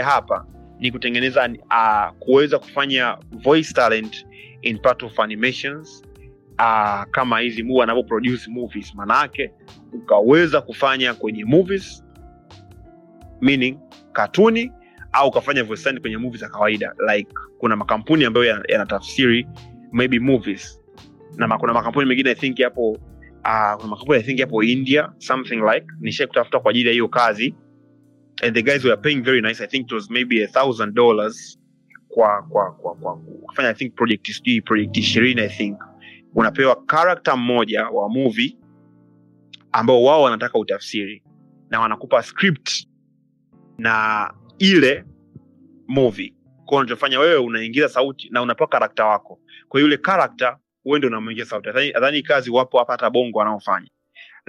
[0.03, 0.45] hapa
[0.79, 4.27] ni kutengeneza uh, kuweza kufanya voice talent
[4.61, 6.03] in part of animations
[6.59, 9.51] uh, kama hizi mu anavyo produce movies manake
[9.93, 12.03] ukaweza kufanya kwenye movies
[13.41, 13.77] meaning
[14.13, 14.71] katuni
[15.11, 16.93] au ukafanya voice kwenye movies za kawaida.
[17.15, 19.47] Like kuna makampuni ambayo yana- yanatafsiri
[19.91, 20.81] maybe movies.
[21.37, 25.85] Na kuna makampuni mengine think yapo uh, kuna makampuni think yapo india something like.
[25.99, 27.55] Nishai kutafuta kwa ajili ya hiyo kazi.
[28.43, 29.63] And the guys were paying very nice.
[29.63, 31.59] I think it was maybe a thousand dollars
[32.09, 35.77] kwa kwa kwa kwa kufanya i think project sijui project ishirini i think
[36.35, 38.57] unapewa karakta mmoja wa movie
[39.71, 41.23] ambao wao wanataka utafsiri
[41.69, 42.87] na wanakupa script
[43.77, 45.05] na ile
[45.87, 46.33] movie.
[46.65, 49.39] Kwao unachofanya wewe unaingiza sauti na unapewa karakta wako.
[49.69, 51.69] Kwa yule karakta wewe ndio unamwingia sauti.
[51.93, 53.87] Nadhani kazi wapo hapa hata bongo wanaofanya.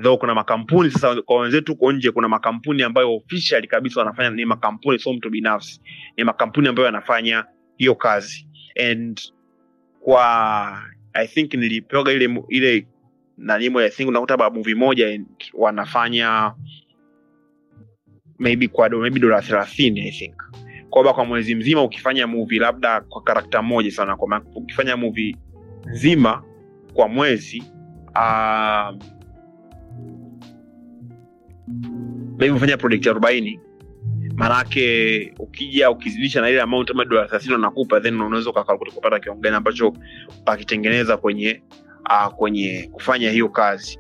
[0.02, 4.44] Though kuna makampuni sasa kwa wenzetu huko nje kuna makampuni ambayo officially kabisa wanafanya ni
[4.44, 5.80] makampuni sio mtu binafsi.
[6.16, 7.44] Ni makampuni ambayo yanafanya
[7.76, 8.48] hiyo kazi.
[8.90, 9.20] And
[10.00, 12.86] kwa i think nilipewaga ile ile
[13.38, 15.20] nanimo i think unakuta ba movie moja
[15.54, 16.54] wanafanya
[18.38, 20.34] maybe kwa maybe dola thelathini i think.
[20.90, 25.36] Kwamba kwa mwezi mzima ukifanya movie labda kwa karakta moja sana kwa ukifanya movie
[25.86, 26.42] nzima
[26.94, 27.62] kwa mwezi
[28.14, 28.96] uh,
[32.38, 33.60] maybe umefanya project arobaini
[34.34, 39.56] manake ukija ukizidisha na ile amount ama dola thelathini wanakupa then unaweza kupata kiwango gani
[39.56, 39.92] ambacho
[40.44, 41.62] pakitengeneza kwenye
[42.10, 43.98] uh, kwenye kufanya hiyo kazi.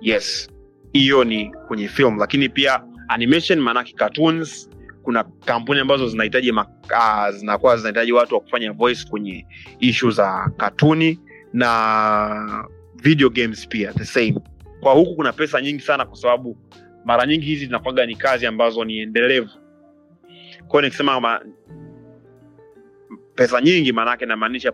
[0.00, 0.48] Yes.
[0.92, 2.18] Hiyo ni kwenye film.
[2.18, 4.70] Lakini pia animation maanake cartoons
[5.02, 6.52] kuna kampuni ambazo zinahitaji
[6.96, 9.46] ah, zinakuwa zinahitaji watu wa kufanya voice kwenye
[9.80, 11.20] ishu za katuni
[11.52, 14.34] na video games pia the same.
[14.80, 16.56] Kwa huku kuna pesa nyingi sana kwa sababu
[17.04, 19.50] mara nyingi hizi zinakuwaga ni kazi ambazo ni endelevu.
[20.68, 21.40] Kwao nikisema ma,
[23.34, 24.72] pesa nyingi maanake namaanisha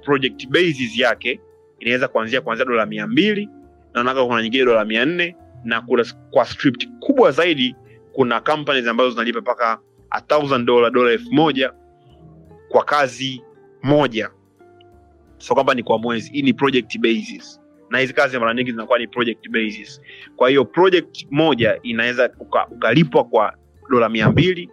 [1.00, 1.40] yake
[1.78, 3.48] inaweza kuanzia kuanzia dola mia mbili
[3.94, 7.76] naonaga kuna nyingine dola mia nne na kuna, kwa script kubwa zaidi
[8.12, 9.78] kuna companies ambazo zinalipa mpaka
[10.10, 10.20] a
[10.58, 11.72] dollar dola elfu moja
[12.68, 13.42] kwa kazi
[13.82, 14.30] moja.
[15.38, 16.30] So kwamba ni kwa mwezi.
[16.32, 17.59] Hii ni project basis
[17.90, 20.00] na hizi kazi mara nyingi zinakuwa ni project basis.
[20.36, 23.54] Kwa hiyo project moja inaweza uka- ukalipwa kwa
[23.90, 24.70] dola mia mbili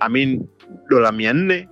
[0.00, 0.40] I
[0.88, 1.68] dola mia nne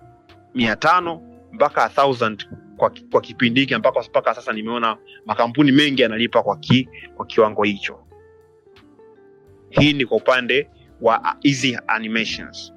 [0.55, 6.42] mia tano mpaka thousand kwa, kwa kipindi hiki mpaka mpaka sasa nimeona makampuni mengi yanalipa
[6.42, 8.07] kwa, ki, kwa kiwango hicho.
[9.70, 12.72] Hii ni kwa upande wa hizi animations.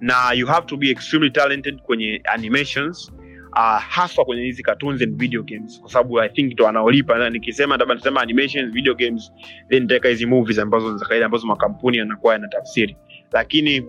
[0.00, 3.12] Na you have to be extremely talented kwenye animations
[3.56, 5.80] uh, haswa kwenye hizi cartoons and video games.
[5.80, 7.18] Kwa sababu i think ndo anaolipa.
[7.18, 9.32] na nikisema labda nisema animations video games
[9.68, 12.96] then nitaweka hizi movies ambazo za kawaida ambazo makampuni yanakuwa yanatafsiri
[13.32, 13.82] lakini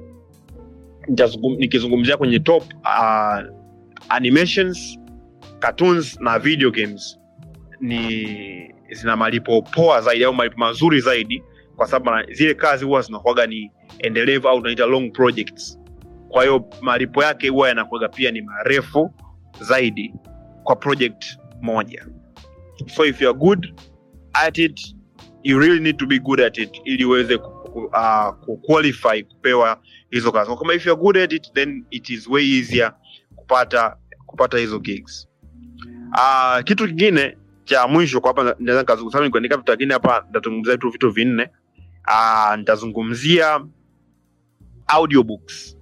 [1.58, 3.40] nikizungumzia kwenye top uh,
[4.10, 5.00] animations
[5.60, 7.20] cartoons na video games
[7.80, 11.44] ni zina malipo poa zaidi au malipo mazuri zaidi
[11.76, 15.80] kwa sababu zile kazi huwa zinakuwaga ni endelevu au tunaita long projects.
[16.30, 19.14] Kwa hiyo malipo yake huwa yanakuwaga pia ni marefu
[19.62, 20.14] zaidi
[20.64, 21.26] kwa project
[21.62, 22.08] moja.
[22.96, 23.74] So if you good
[24.34, 24.96] at it
[25.44, 28.58] you really need to be good at it ili uweze uh, ku
[29.30, 30.56] kupewa hizo kazi.
[30.56, 32.94] Kama if you good at it then it is way easier
[33.36, 35.28] kupata kupata hizo gigs.
[36.12, 40.90] Uh, kitu kingine cha mwisho kwa hapa naweza nikazungumzia nikuandika vitu lakini hapa nitazungumzia tu
[40.90, 41.50] vitu vinne.
[42.08, 43.66] Uh, nitazungumzia
[44.88, 45.78] audiobooks.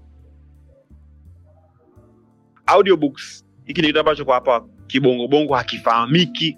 [2.65, 6.57] Audiobooks hiki ni kitu ambacho kwa hapa kibongobongo hakifahamiki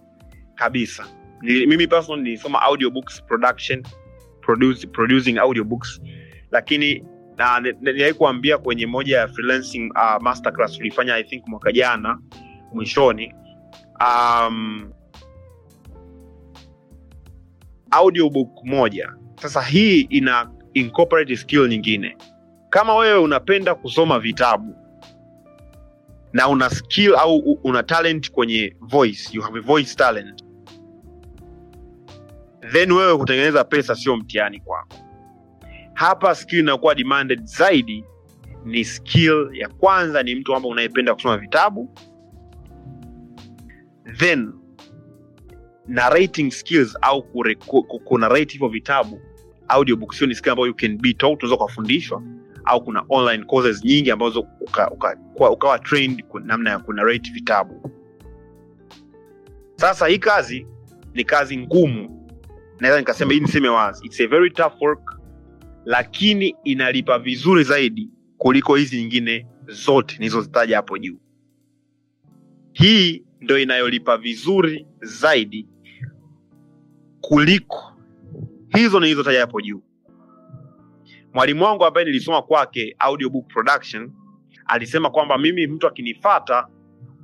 [0.55, 1.07] kabisa.
[1.41, 3.83] Ni, mimi personal nilisoma audiobooks production
[4.41, 6.01] produce, producing audiobooks.
[6.51, 7.03] Lakini
[7.81, 12.19] niliwahi kuambia kwenye moja ya freelancing uh, masterclass tulifanya i think mwaka jana
[12.73, 13.33] mwishoni.
[13.99, 14.91] Um,
[17.91, 19.13] audiobook moja.
[19.41, 22.17] Sasa hii ina incorporate skill nyingine.
[22.69, 24.86] Kama wewe unapenda kusoma vitabu
[26.37, 29.29] na una skill au una talent kwenye voice.
[29.33, 30.43] You have a voice talent.
[32.71, 34.97] Then wewe kutengeneza pesa sio mtihani kwako.
[35.93, 38.05] Hapa skill inakuwa demanded zaidi
[38.65, 41.89] ni skill ya kwanza ni mtu ambaye unayependa kusoma vitabu.
[44.17, 44.53] Then
[45.87, 47.23] narrating skills au
[48.03, 49.21] kunarrate hivyo vitabu
[49.67, 52.23] audiobook sio ni skill ambayo you can be taught unaweza ukafundishwa
[52.67, 57.91] au kuna online courses nyingi ambazo uka, uka, uka, ukawa trained namna ya kunarrate vitabu.
[59.75, 60.67] Sasa hii kazi
[61.13, 62.27] ni kazi ngumu.
[62.79, 64.05] Naweza nikasema hii niseme wazi.
[64.05, 65.17] It's a very tough work
[65.85, 71.17] lakini inalipa vizuri zaidi kuliko hizi nyingine zote nilizozitaja hapo juu.
[72.73, 75.67] Hii ndo inayolipa vizuri zaidi
[77.21, 77.93] kuliko
[78.69, 79.81] hizo nilizotaja hapo juu
[81.37, 84.11] mwalimu wangu ambaye nilisoma kwake audiobook production
[84.65, 86.67] alisema kwamba mimi mtu akinifata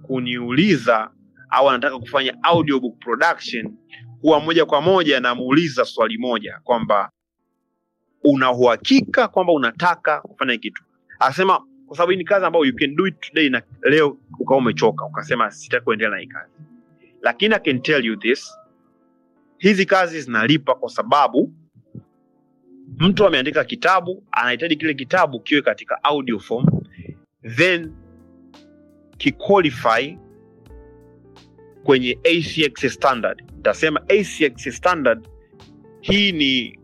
[0.02, 1.12] kuniuliza
[1.49, 3.73] au anataka kufanya audiobook production
[4.21, 7.12] huwa moja kwa moja namuuliza swali moja kwamba
[8.23, 10.84] una uhakika kwamba unataka kufanya kitu?
[11.19, 14.58] Asema kwa sababu hii ni kazi ambayo you can do it today na leo ukawa
[14.58, 15.06] umechoka.
[15.06, 16.52] Ukasema sitaki kuendelea na hii kazi.
[17.21, 18.58] Lakini i can tell you this
[19.58, 21.54] hizi kazi zinalipa kwa sababu
[22.99, 26.65] mtu ameandika kitabu anahitaji kile kitabu kiwe katika audio form
[27.56, 27.91] then
[29.17, 30.17] kiqualify
[31.84, 33.43] kwenye acx standard.
[33.56, 35.27] Nitasema acx standard
[36.01, 36.79] hii ni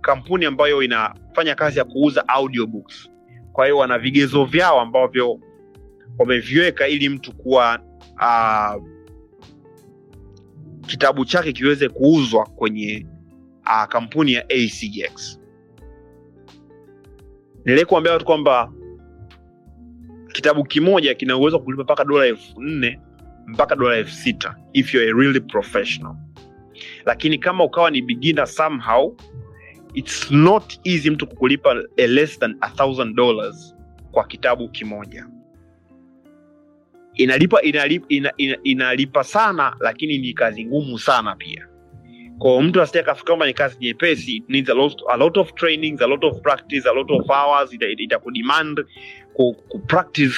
[0.00, 3.10] kampuni ambayo inafanya kazi ya kuuza audiobooks.
[3.52, 5.40] Kwa hiyo wana vigezo vyao ambavyo
[6.18, 7.80] wameviweka ili mtu kuwa
[8.14, 8.82] uh,
[10.86, 13.06] kitabu chake kiweze kuuzwa kwenye
[13.66, 15.40] uh, kampuni ya acx
[17.64, 18.72] nilai kuambia watu kwamba
[20.32, 23.00] kitabu kimoja kina uwezo kulipa mpaka dola elfu nne
[23.46, 26.14] mpaka dola elfu sita if you're a really professional.
[27.04, 29.16] Lakini kama ukawa ni beginner somehow
[29.94, 33.74] it's not easy mtu kukulipa a less than a thousand dollars
[34.12, 35.26] kwa kitabu kimoja.
[37.14, 41.68] Inalipa inalipa, ina, ina, inalipa sana lakini ni kazi ngumu sana pia
[42.38, 46.02] kwa mtu asije akafika kwamba ni kazi nyepesi needs a lot, a lot of trainings
[46.02, 48.88] a lot of practice a lot of hours itakudemand ita,
[49.34, 49.56] ku,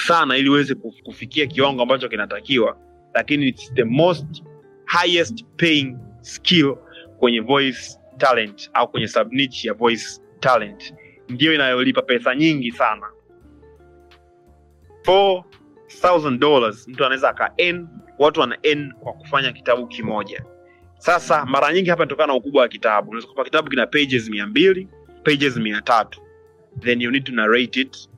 [0.07, 2.77] sana ili uweze kufikia kiwango ambacho kinatakiwa.
[3.13, 4.43] Lakini it's the most
[4.85, 6.75] highest paying skill
[7.19, 10.93] kwenye voice talent au kwenye subniche ya voice talent.
[11.29, 13.07] Ndiyo inayolipa pesa nyingi sana.
[15.03, 17.87] $4000 mtu anaweza aka n
[18.19, 20.43] watu wana n kwa kufanya kitabu kimoja
[20.99, 23.11] sasa mara nyingi hapa inatokana na ukubwa wa kitabu.
[23.11, 24.87] Unaweza kitabu kina pages mia mbili
[25.23, 26.21] pages mia tatu.
[26.79, 28.09] Then you need to narrate it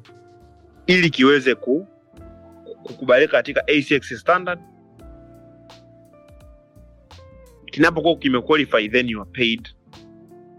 [0.87, 1.87] ili kiweze ku,
[2.83, 4.59] kukubalika katika acx standard.
[7.65, 9.69] Kinapokuwa kimequalify then you are paid.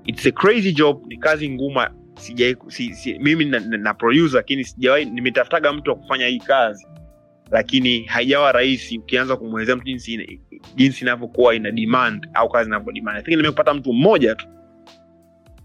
[0.05, 1.59] It's a crazy job ni kazi
[2.15, 6.39] sijai si, si, mimi na, na, na produce lakini sijawahi nimetafutaga mtu wa kufanya hii
[6.39, 6.87] kazi
[7.53, 10.41] lakini haijawa rahisi ukianza kumwelezea mtu jinsi
[10.75, 13.17] jinsi inavyokuwa ina demand au kazi inavyo demand.
[13.17, 14.47] Lakini nimepata mtu mmoja tu.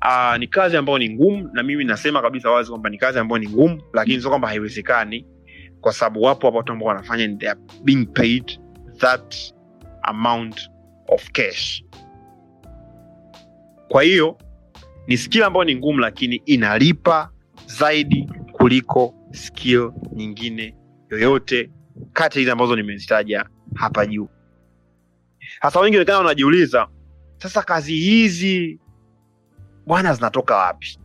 [0.02, 3.40] Aa, ni kazi ambayo ni ngumu na mimi nasema kabisa wazi kwamba ni kazi ambayo
[3.40, 5.26] ni ngumu lakini sio kwamba haiwezekani
[5.82, 8.60] kwa sababu wapo watu ambao wanafanya they are being paid
[8.98, 9.36] that
[10.02, 10.72] amount
[11.08, 11.84] of cash.
[13.88, 14.38] Kwa hiyo
[15.08, 17.32] ni skill ambayo ni ngumu lakini inalipa
[17.66, 20.76] zaidi kuliko skill nyingine
[21.10, 21.70] yoyote
[22.14, 24.28] kati hizi ambazo nimezitaja hapa juu.
[25.62, 26.88] Sasa wengi onekana wanajiuliza
[27.38, 28.80] sasa kazi hizi
[29.86, 31.00] bwana zinatoka wapi?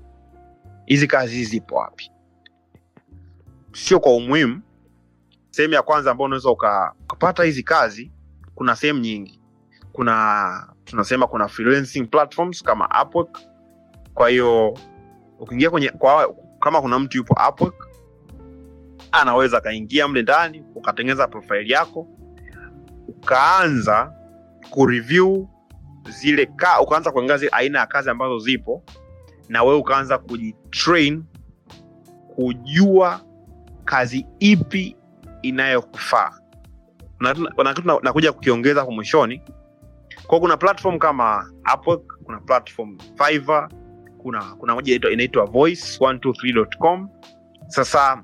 [0.86, 2.10] Hizi kazi hizi zipo wapi?
[3.72, 4.62] Sio kwa umuhimu.
[5.50, 8.12] Sehemu ya kwanza ambao unaweza ukapata hizi kazi
[8.54, 9.40] kuna sehemu nyingi.
[9.92, 13.38] Kuna tunasema kuna freelancing platforms kama Upwork.
[14.14, 14.78] kwa hiyo
[15.38, 17.88] ukiingia kwenye kwa, kama kuna mtu yupo Upwork,
[19.12, 22.08] anaweza akaingia mle ndani ukatengeneza profaili yako
[23.08, 24.12] ukaanza
[24.70, 25.46] kureview
[26.10, 28.82] zile ka, ukaanza kuangalia zile aina ya kazi ambazo zipo
[29.48, 31.24] na wewe ukaanza kujitrain
[32.34, 33.20] kujua
[33.84, 34.96] kazi ipi
[35.42, 36.32] inayokufaa.
[37.20, 39.42] Na kitu nakuja kukiongeza kwa mwishoni.
[40.26, 43.68] Kwao kuna platform kama Upwork, kuna platform Fiverr,
[44.18, 47.08] kuna kuna moja inaitwa voice123.com
[47.72, 48.22] sasa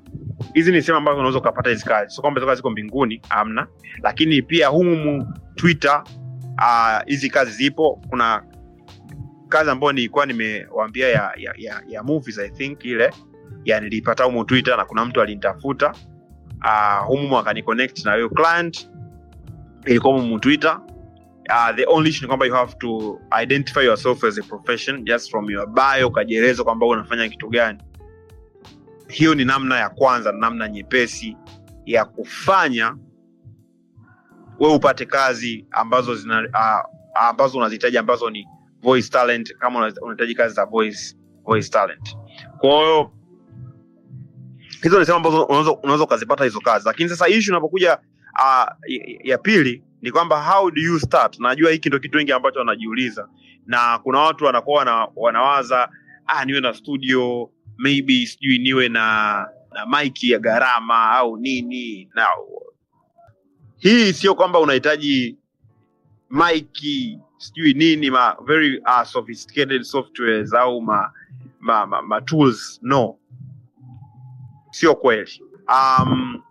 [0.53, 2.13] hizi ni sehemu ambazo unaweza ukapata hizi kazi.
[2.15, 3.67] Sio kwamba ziko mbinguni amna
[4.03, 6.03] lakini pia humu twitter
[6.57, 8.01] ah, hizi uh, kazi zipo.
[8.09, 8.43] Kuna
[9.49, 13.11] kazi ambayo nilikuwa nimewambia ya, ya, ya, ya movies i think ile.
[13.65, 15.93] Ya nilipata humu twitter na kuna mtu alinitafuta.
[16.65, 18.89] Uh, humu akaniconnect na hiyo client.
[19.85, 20.79] Ilikuwa humu twitter.
[21.49, 25.49] Uh, the only ni kwamba you have to identify yourself as a profession just from
[25.51, 27.79] your bio ukajieleza kwamba unafanya kitu gani
[29.09, 31.37] hiyo ni namna ya kwanza namna nyepesi
[31.85, 32.97] ya kufanya
[34.59, 38.47] we upate kazi ambazo zina uh, ambazo unazihitaji ambazo ni
[38.81, 42.17] voice talent kama unahitaji kazi za voice voice talent.
[42.57, 43.09] Kwa
[44.83, 45.43] hizo ni sehemu ambazo
[45.83, 46.85] unaweza ukazipata hizo kazi.
[46.87, 47.97] Lakini sasa issue inapokuja
[48.33, 48.65] uh,
[49.23, 51.39] ya pili ni kwamba how do you start?
[51.39, 53.27] Najua hiki ndo kitu wengi ambacho wanajiuliza.
[53.65, 55.89] Na kuna watu wanakuwa wana, wanawaza
[56.27, 62.09] ah, niwe na studio maybe sijui niwe na na maiki ya gharama au nini.
[62.15, 62.27] Na
[63.77, 65.37] hii sio kwamba unahitaji
[66.29, 71.11] maiki sijui nini ma very uh, sophisticated softwares au ma,
[71.59, 72.79] ma, ma, ma tools.
[72.83, 73.15] No.
[74.71, 75.41] Sio kweli.
[75.67, 76.43] Um,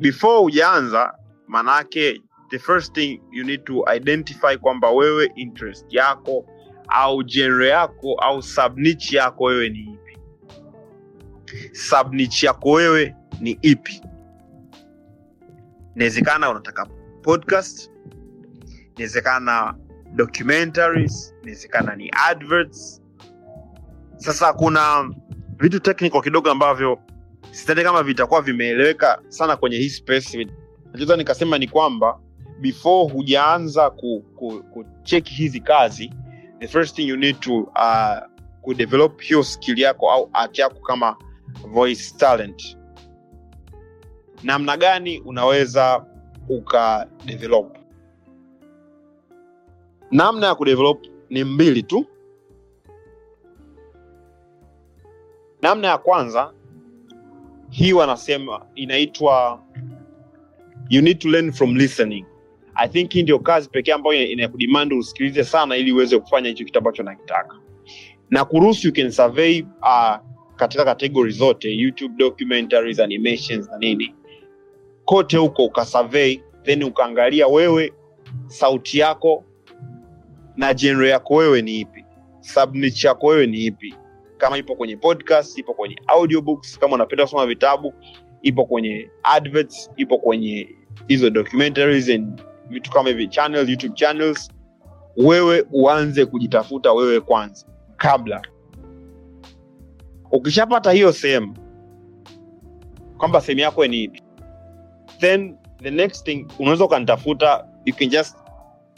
[0.00, 6.46] before hujaanza manake the first thing you need to identify kwamba wewe interest yako
[6.88, 10.18] au genre yako au subniche yako wewe ni ipi?
[11.72, 14.02] Subniche yako wewe ni ipi?
[15.96, 16.86] Inawezekana unataka
[17.22, 17.90] podcast
[18.96, 19.74] inawezekana
[20.14, 23.02] documentaries inawezekana ni adverts.
[24.16, 25.10] Sasa kuna
[25.58, 26.98] vitu technical kidogo ambavyo
[27.50, 30.46] sidhani kama vitakuwa vimeeleweka sana kwenye hii space.
[30.86, 32.18] Nachoweza nikasema ni kwamba
[32.60, 36.12] before hujaanza ku, ku, kucheki hizi kazi
[36.60, 38.18] the first thing you need to uh,
[38.62, 41.16] kudevelop hiyo skill yako au art yako kama
[41.68, 42.78] voice talent.
[44.42, 46.06] Namna gani unaweza
[46.48, 47.76] ukadevelop?
[50.10, 52.06] Namna ya kudevelop ni mbili tu.
[55.62, 56.52] Namna ya kwanza
[57.70, 59.62] hii wanasema inaitwa
[60.88, 62.24] you need to learn from listening
[62.74, 66.78] i think hii ndio kazi pekee ambayo inakudemand usikilize sana ili uweze kufanya hicho kitu
[66.78, 67.56] ambacho nakitaka.
[68.30, 70.16] Na kuruhusu you can survey uh,
[70.56, 74.14] katika kategori zote youtube documentaries animations na nini.
[75.04, 77.92] Kote huko ukasurvey then ukaangalia wewe
[78.46, 79.44] sauti yako
[80.56, 82.04] na genre yako wewe ni ipi.
[82.40, 83.94] Subniche yako wewe ni ipi.
[84.36, 87.94] Kama ipo kwenye podcast ipo kwenye audiobooks kama unapenda kusoma vitabu
[88.42, 90.68] ipo kwenye adverts ipo kwenye
[91.08, 94.50] hizo documentaries and vitu kama hivi channels youtube channels.
[95.16, 98.42] Wewe uanze kujitafuta wewe kwanza kabla.
[100.32, 101.56] Ukishapata hiyo sehemu
[103.18, 104.22] kwamba sehemu yako ni ipi
[105.18, 108.36] then the next thing unaweza ukanitafuta you can just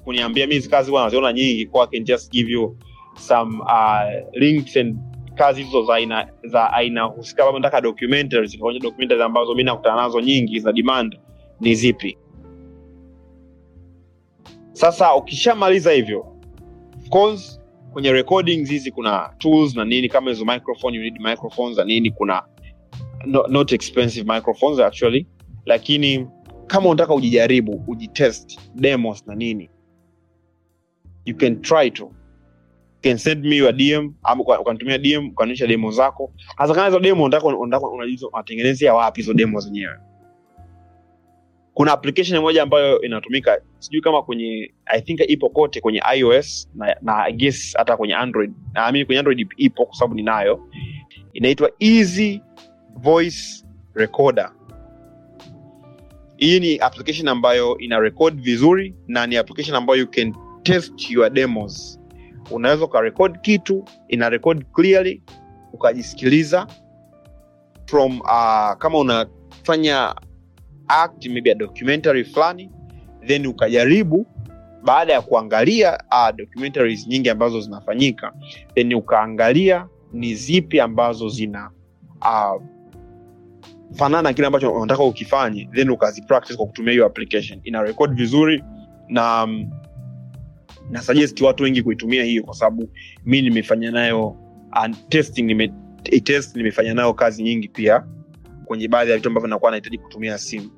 [0.04, 2.76] kuniambia mimi kazi huwa naziona nyingi kwa can just give you
[3.18, 4.96] some uh, links and
[5.34, 7.44] kazi hizo za aina za aina husika.
[7.44, 11.18] Labda nataka documentaries Kwa documentaries ambazo mi nakutana nazo nyingi za demand
[11.60, 12.18] ni zipi
[14.76, 16.20] sasa ukishamaliza hivyo
[16.96, 17.60] of course
[17.92, 22.10] kwenye recordings hizi kuna tools na nini kama hizo microphone you need microphones na nini
[22.10, 22.42] kuna
[23.26, 25.26] no, not expensive microphones actually.
[25.64, 26.26] Lakini
[26.66, 29.70] kama unataka ujijaribu ujitest demos na nini
[31.24, 32.04] you can try to.
[32.04, 36.32] You can send me your dm ama ukanitumia dm ukanionyesha demo zako.
[36.56, 37.86] Hasa kama hizo demo unataka
[38.32, 39.96] unatengenezea wapi hizo demo zenyewe
[41.76, 46.96] kuna application moja ambayo inatumika sijui kama kwenye i think ipo kote kwenye ios na,
[47.02, 48.52] na guess hata kwenye android.
[48.72, 50.68] Naamini kwenye android ipo kwa sababu ninayo.
[51.32, 52.40] Inaitwa easy
[52.94, 53.64] voice
[53.94, 54.52] recorder.
[56.36, 61.30] Hii ni application ambayo ina record vizuri na ni application ambayo you can test your
[61.30, 62.00] demos.
[62.50, 65.22] Unaweza ukarekod kitu ina record clearly
[65.72, 66.66] ukajisikiliza
[67.86, 70.14] from uh, kama unafanya
[70.88, 72.70] act maybe a documentary fulani
[73.26, 74.26] then ukajaribu
[74.82, 78.32] baada ya kuangalia uh, documentaries nyingi ambazo zinafanyika
[78.74, 81.70] then ukaangalia ni zipi ambazo zina
[82.20, 82.62] uh,
[83.92, 87.60] fanana na kile ambacho unataka ukifanye then ukazipractice kwa kutumia hiyo application.
[87.64, 88.64] Ina record vizuri
[89.08, 89.70] na um,
[90.90, 91.02] na
[91.42, 92.88] watu wengi kuitumia hiyo kwa sababu
[93.24, 94.26] mi nimefanya nayo
[94.72, 95.72] uh, testing nime,
[96.24, 98.04] test nimefanya nayo kazi nyingi pia
[98.66, 100.70] kwenye baadhi ya vitu ambavyo nakuwa nahitaji kutumia simu.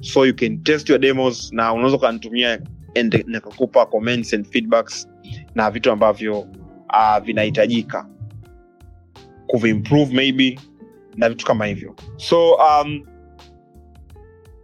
[0.00, 2.60] So you can test your demos na unaweza ukanitumia
[3.26, 5.08] nikakupa comments and feedbacks
[5.54, 8.08] na vitu ambavyo uh, vinahitajika
[9.46, 10.58] kuviimprove maybe
[11.16, 11.96] na vitu kama hivyo.
[12.16, 13.06] So um,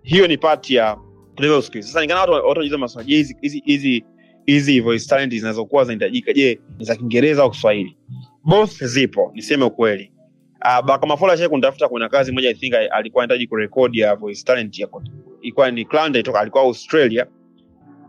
[0.03, 0.99] hiyo ni part ya
[1.39, 4.05] level sasa ningana watu watu wanajiuliza maswali je hizi
[4.47, 7.97] hizi voice talent zinazokuwa zinahitajika je ni za kiingereza au kiswahili?
[8.45, 10.12] Both zipo niseme ukweli
[10.65, 14.79] uh, bakamafola shai kunitafuta kuna kazi moja i think alikuwa anahitaji kurekodi ya voice talent
[14.79, 14.89] ya
[15.43, 17.27] ilikuwa ni client itoka alikuwa australia.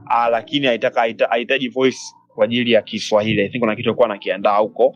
[0.05, 3.41] Uh, lakini aitaka ahitaji voice kwa ajili ya kiswahili.
[3.41, 4.95] I think kuna kitu alikuwa anakiandaa huko.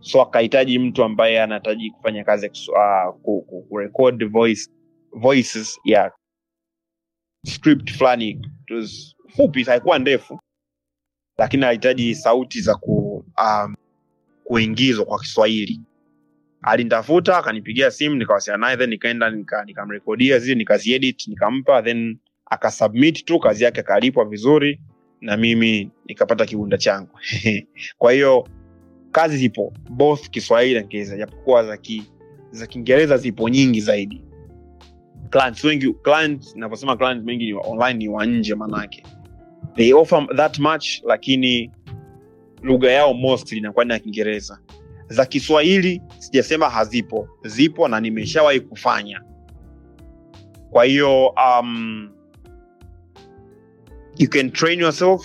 [0.00, 4.70] So akahitaji mtu ambaye anahitaji kufanya kazi uh, ku, ku, kurecord voice
[5.12, 6.12] voices ya
[7.46, 8.40] script fulani.
[9.36, 10.40] Fupi haikuwa ndefu.
[11.38, 13.74] Lakini alihitaji sauti za ku, um,
[14.44, 15.80] kuingizwa kwa kiswahili
[16.62, 23.38] alinitafuta akanipigia simu nikawasiliana naye then nikaenda nika- nikamrekodia zile nikaziedit nikampa then akasubmit tu
[23.38, 24.80] kazi yake akalipwa vizuri
[25.20, 27.18] na mimi nikapata kiunda changu.
[27.98, 28.48] Kwa hiyo
[29.12, 32.02] kazi zipo both kiswahili na kiingereza japokuwa za ki,
[32.50, 34.22] za kiingereza zipo nyingi zaidi.
[35.30, 36.52] Clients wengi clients
[36.98, 39.02] clients wengi ni online ni wa nje manake.
[39.74, 41.70] They offer that much lakini
[42.62, 44.58] lugha yao mostly inakuwa ni ya kiingereza
[45.08, 47.28] za kiswahili sijasema hazipo.
[47.44, 49.22] Zipo na nimeshawahi kufanya.
[50.70, 52.10] Kwa hiyo um,
[54.18, 55.22] you can train yourself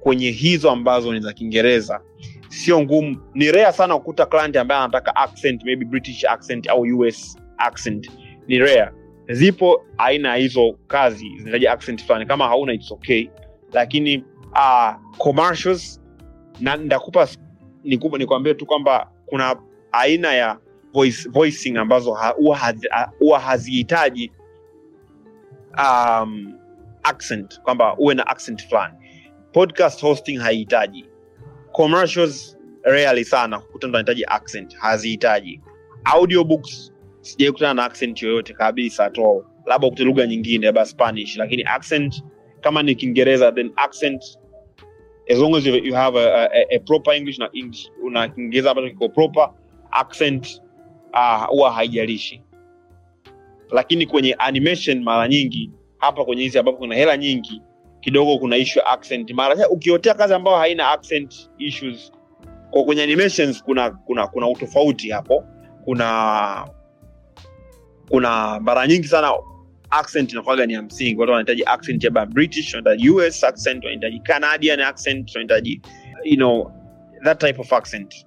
[0.00, 2.00] kwenye hizo ambazo ni za kiingereza.
[2.48, 3.16] Sio ngumu.
[3.34, 8.10] Ni rare sana kukuta client ambaye anataka accent maybe british accent au us accent.
[8.46, 8.90] Ni rare.
[9.28, 12.26] Zipo aina ya hizo kazi zinahitaji accent fulani.
[12.26, 13.28] Kama hauna it's okay.
[13.72, 16.00] Lakini uh, commercials
[16.60, 17.28] na ndakupa
[17.84, 19.56] nikupa nikwambie tu kwamba kuna
[19.92, 20.58] aina ya
[20.92, 24.32] voice, voicing ambazo huwa ha- hazihitaji
[25.78, 26.54] um,
[27.02, 28.94] accent kwamba uwe na accent fulani.
[29.52, 31.06] Podcast hosting haihitaji.
[31.72, 35.60] Commercials rarely sana kukuta mtu anahitaji accent hazihitaji.
[36.04, 39.44] Audiobooks sijai kutana na accent yoyote kabisa at all.
[39.66, 42.24] Labda ukute lugha nyingine labda spanish lakini accent
[42.60, 44.38] kama ni kiingereza then accent
[45.28, 48.70] as long as you, you have a, a, a proper english na english una kiingereza
[48.70, 49.50] ambacho kiko proper
[49.90, 50.62] accent
[51.12, 52.42] huwa huwa haijalishi.
[53.70, 57.62] Lakini kwenye animation mara nyingi hapa kwenye hizi ambapo kuna hela nyingi
[58.00, 59.30] kidogo kuna issue accent.
[59.30, 62.12] Mara ukiotea kazi ambayo haina accent issues
[62.70, 65.44] kwa kwenye animations kuna kuna kuna utofauti hapo.
[65.84, 66.68] Kuna
[68.08, 69.32] kuna mara nyingi sana
[69.90, 71.20] accent inakuwaga ni ya msingi.
[71.20, 72.74] Watu wanahitaji accent ya british
[73.28, 75.82] us accent wanahitaji canadian accent wanahitaji
[76.24, 76.72] you know
[77.24, 78.26] that type of accent.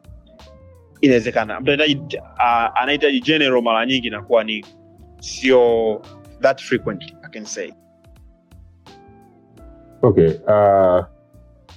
[1.02, 1.60] Inawezekana.
[1.60, 4.66] Mtu uh, anahitaji general mara nyingi inakuwa ni
[5.20, 6.02] sio
[6.42, 7.72] that frequently i can say.
[10.02, 11.06] Okay uh,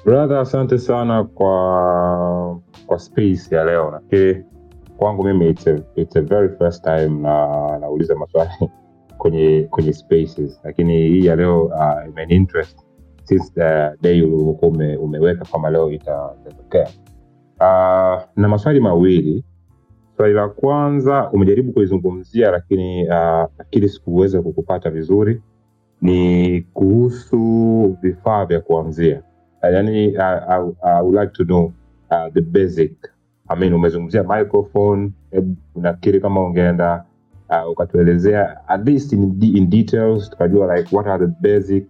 [0.05, 3.91] brother asante sana kwa kwa space ya leo.
[3.91, 4.45] Nafikiri
[4.97, 8.51] kwangu mimi it's a, it's a very first time na nauliza maswali
[9.31, 10.61] kwenye kwenye spaces.
[10.65, 12.79] Lakini hii ya leo uh, imeni interest
[13.25, 16.89] since the day ulivyokuwa ume, umeweka kwamba leo itatokea.
[17.61, 19.45] Uh, na maswali mawili.
[20.17, 25.43] Swali la kwanza umejaribu kuizungumzia lakini uh, nafikiri sikuweza kukupata vizuri.
[26.03, 29.23] Ni kuhusu vifaa vya kuanzia.
[29.63, 31.73] Uh, yani uh, I, I would like to know
[32.11, 32.93] uh, the basic.
[33.49, 35.11] I mean, umezungumzia microphone
[35.77, 37.05] nafikiri kama ungeenda
[37.51, 41.87] uh, ukatuelezea at least in, in details tukajua like what are the basic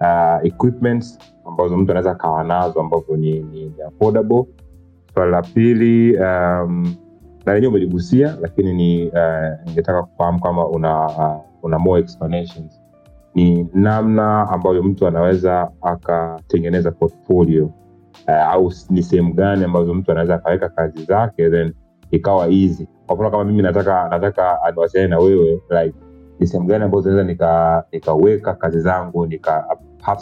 [0.00, 4.44] uh, equipments ambazo mtu anaweza akawa nazo ambavyo ni, ni, ni affordable.
[5.14, 6.94] Swali la pili um,
[7.46, 12.80] na lenyewe umeligusia lakini ni uh, ningetaka kufahamu kama una uh, una more explanations.
[13.34, 17.64] Ni namna ambayo mtu anaweza akatengeneza portfolio
[18.28, 21.72] uh, au ni sehemu gani ambazo mtu anaweza akaweka kazi zake then
[22.10, 22.86] ikawa easy.
[23.06, 25.94] Kwa mfano kama mimi nataka nataka niwasiliane na wewe like
[26.38, 29.64] ni sehemu gani ambazo naweza nika nikaweka kazi zangu nika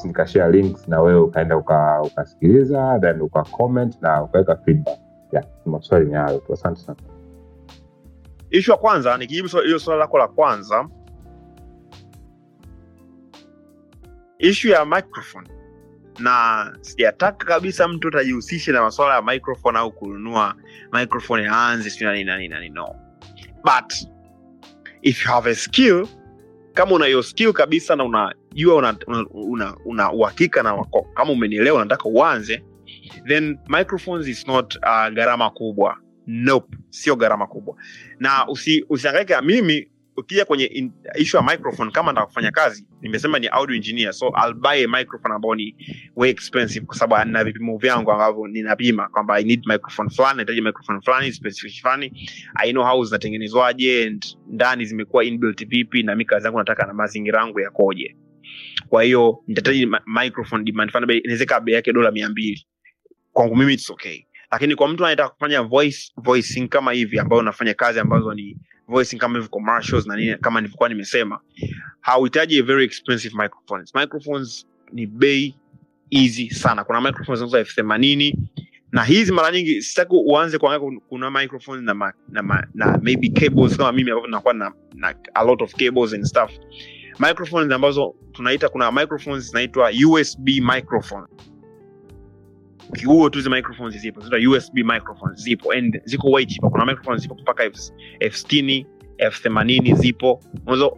[0.05, 4.99] nikashare links na wewe ukaenda uka- ukasikiliza then uka comment na ukaweka feedback.
[5.33, 6.53] Yeah, maswali ni hayo tu.
[6.53, 6.99] Asante sana.
[8.51, 10.89] Ishu ya kwanza nikijibu hilo swala lako la kwanza.
[14.39, 15.49] Ishu ya microphone
[16.19, 20.55] na sijataka kabisa mtu atajihusishe na masuala ya microphone au kununua
[20.93, 22.97] microphone aanze sio nani nani nani no.
[23.65, 23.93] But
[25.03, 26.07] if you have a skill
[26.75, 31.33] kama una hiyo skill kabisa na unajua una una, una, una uhakika na wako, kama
[31.33, 32.63] umenielewa unataka uanze
[33.29, 35.97] then microphones is not uh, gharama kubwa.
[36.27, 37.77] Nope sio gharama kubwa.
[38.19, 43.47] Na usi, usiangaike mimi ukija kwenye ishu ya microphone kama nataka kufanya kazi nimesema ni
[43.47, 45.77] audio engineer so I'll buy a microphone ambao ni
[46.17, 50.61] way expensive kwa sababu nina vipimo vyangu ambavyo ninapima kwamba i need microphone fulani nahitaji
[50.61, 52.31] microphone fulani specific fulani.
[52.55, 57.61] I know how zinatengenezwaje ndani zimekuwa inbuilt vipi na mi kazi nataka na mazingira yangu
[57.61, 58.17] yakoje.
[58.89, 62.67] Kwa hiyo nitahitaji microphone demand fulani inaweza bei yake dola mia mbili.
[63.33, 64.23] Kwangu mimi it's okay.
[64.51, 68.57] Lakini kwa mtu anayetaka kufanya voice voicing kama hivi ambayo unafanya kazi ambazo ni
[68.89, 71.41] voicing kama hivi commercials na nini kama nilivyokuwa nimesema
[72.01, 73.95] hauhitaji very expensive microphones.
[73.95, 75.55] Microphones ni bei
[76.11, 76.85] easy sana.
[76.85, 78.39] Kuna microphones zinauzwa elfu themanini
[78.93, 83.29] na hizi mara nyingi sitaki uanze kuangalia kuna microphones na, ma, na, ma, na maybe
[83.29, 86.51] cables kama mimi ambavyo nakuwa na, na a lot of cables and stuff.
[87.19, 91.27] Microphones ambazo tunaita kuna microphones zinaitwa usb microphone
[93.05, 94.21] huo tu hizi microphones zipo.
[94.21, 95.73] Zita usb microphones zipo.
[95.73, 96.71] And ziko cheaper.
[96.71, 97.93] Kuna microphones zipo mpaka elfu
[98.31, 98.87] sitini
[99.19, 100.41] elfu themanini zipo.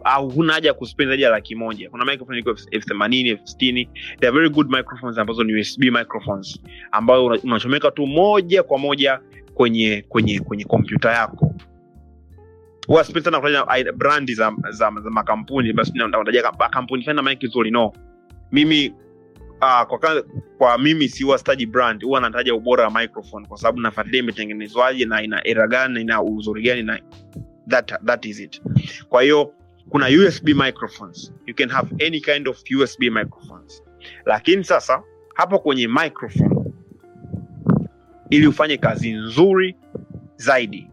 [0.03, 1.89] Au huna haja ya kuspend zaidi ya laki moja.
[1.89, 5.83] Kuna microphone iko elfu- themanini elfu sitini they are very good microphones ambazo ni usb
[5.83, 6.59] microphones
[6.91, 9.19] ambayo unachomeka tu moja kwa moja
[9.53, 11.55] kwenye kwenye kwenye kompyuta yako.
[12.87, 15.73] Huwa sipendi sana kutaja brandi za, za, za makampuni.
[15.73, 17.71] Basi na- nataja kampuni fanya maiki nzuri.
[17.71, 17.93] No.
[18.51, 18.93] Mimi
[19.61, 20.23] uh, kwa, ka-
[20.57, 22.03] kwa mimi si huwa sitaji brand.
[22.03, 26.21] Huwa nataja ubora wa microphone kwa sababu nafuatilia imetengenezwaje na ina era gani na ina
[26.23, 26.99] uzuri gani na
[27.69, 28.61] that, that is it.
[29.09, 29.53] Kwa hiyo
[29.89, 31.33] kuna usb microphones.
[31.45, 33.83] You can have any kind of usb microphones.
[34.25, 35.03] Lakini sasa
[35.35, 36.55] hapo kwenye microphone
[38.29, 39.75] ili ufanye kazi nzuri
[40.35, 40.87] zaidi.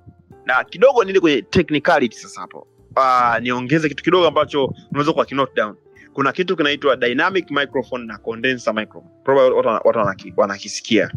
[0.45, 2.67] Na kidogo niende kwenye technicality sasa hapo.
[2.97, 5.77] Uh, niongeze kitu kidogo ambacho unaweza kwa down
[6.17, 9.15] kuna kitu kinaitwa dynamic microphone na condenser microphone.
[9.25, 11.11] Probably watu wana- watu wanaki- wanakisikia.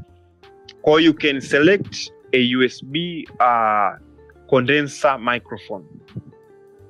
[0.81, 2.95] Kwa you can select a usb
[3.39, 3.99] uh,
[4.47, 5.85] condenser microphone.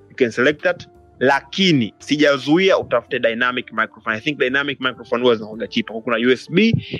[0.09, 0.87] You can select that
[1.19, 4.17] lakini sijazuia utafute dynamic microphone.
[4.17, 6.57] I think dynamic microphone huwa zinakuwa chipa kuna usb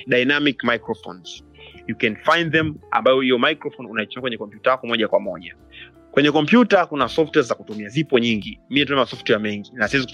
[0.08, 1.44] dynamic microphones.
[1.88, 5.56] You can find them ambayo hiyo microphone unaichukua kwenye kompyuta yako moja kwa moja
[6.12, 8.60] kwenye kompyuta kuna software za kutumia zipo nyingi.
[8.70, 9.72] Mi natumia masoftware mengi.
[9.74, 10.08] Na siwezi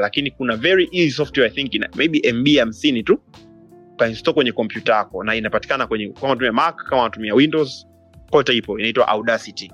[0.00, 3.18] lakini kuna very easy software i think ina, maybe mb hamsini tu
[3.92, 7.86] ukainstall kwenye kompyuta yako na inapatikana kwenye kama unatumia mac kama unatumia windows
[8.30, 9.72] kote ipo inaitwa audacity.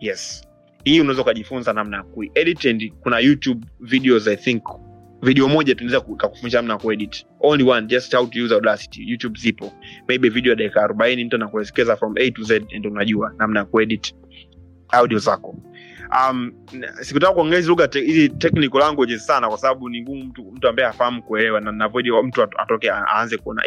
[0.00, 0.44] Yes.
[0.84, 4.62] Hii unaweza ukajifunza namna ya kuedit and kuna youtube videos i think
[5.22, 7.26] video moja tunaweza kakufundisha namna kuedit.
[7.40, 9.10] Only one just how to use audacity.
[9.10, 9.72] Youtube zipo.
[10.08, 13.66] Maybe video ya dakika arobaini mtu anakuelekeza from a to z and unajua namna ya
[13.66, 14.14] kuedit
[14.88, 15.56] audio zako.
[16.30, 16.52] Um,
[17.00, 20.88] sikutaka kuongea hizi lugha hizi technical languages sana kwa sababu ni ngumu mtu, mtu ambaye
[20.88, 23.62] afahamu kuelewa na navoidi mtu atoke aanze kuona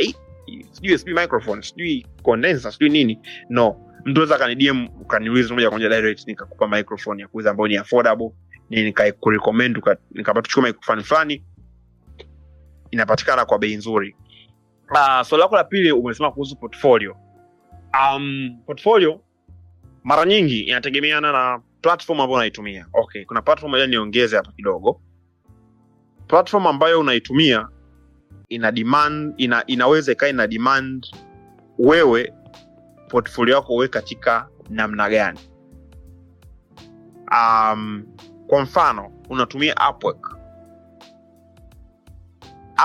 [0.72, 3.20] sijui sijui microphone sijui condenser sijui nini.
[3.50, 3.76] No.
[4.06, 8.32] Mtu anaweza kanidm ukaniuliza moja kwa moja direct nikakupa microphone ya kuuza ambayo ni affordable
[8.84, 11.44] nikakurecommend nikapata chukua microphone fulani
[12.92, 14.16] inapatikana kwa bei nzuri.
[14.92, 17.16] Uh, swali lako la pili umesema kuhusu portfolio.
[18.16, 19.22] Um, portfolio
[20.04, 22.88] mara nyingi inategemeana na platform ambayo unaitumia.
[22.94, 25.02] Okay kuna platform moja niongeze hapa kidogo.
[26.28, 27.70] Platform ambayo unaitumia
[28.50, 31.08] ina demand ina, inaweza ikawa ina demand
[31.80, 32.34] wewe
[33.10, 35.40] portfolio yako uwe katika namna gani?
[37.32, 38.06] Um,
[38.48, 40.38] kwa mfano unatumia Upwork.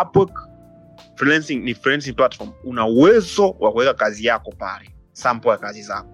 [0.02, 0.48] Upwork
[1.14, 2.50] freelancing ni freelancing platform.
[2.64, 6.08] Una uwezo wa kuweka kazi yako pale sample ya kazi zako.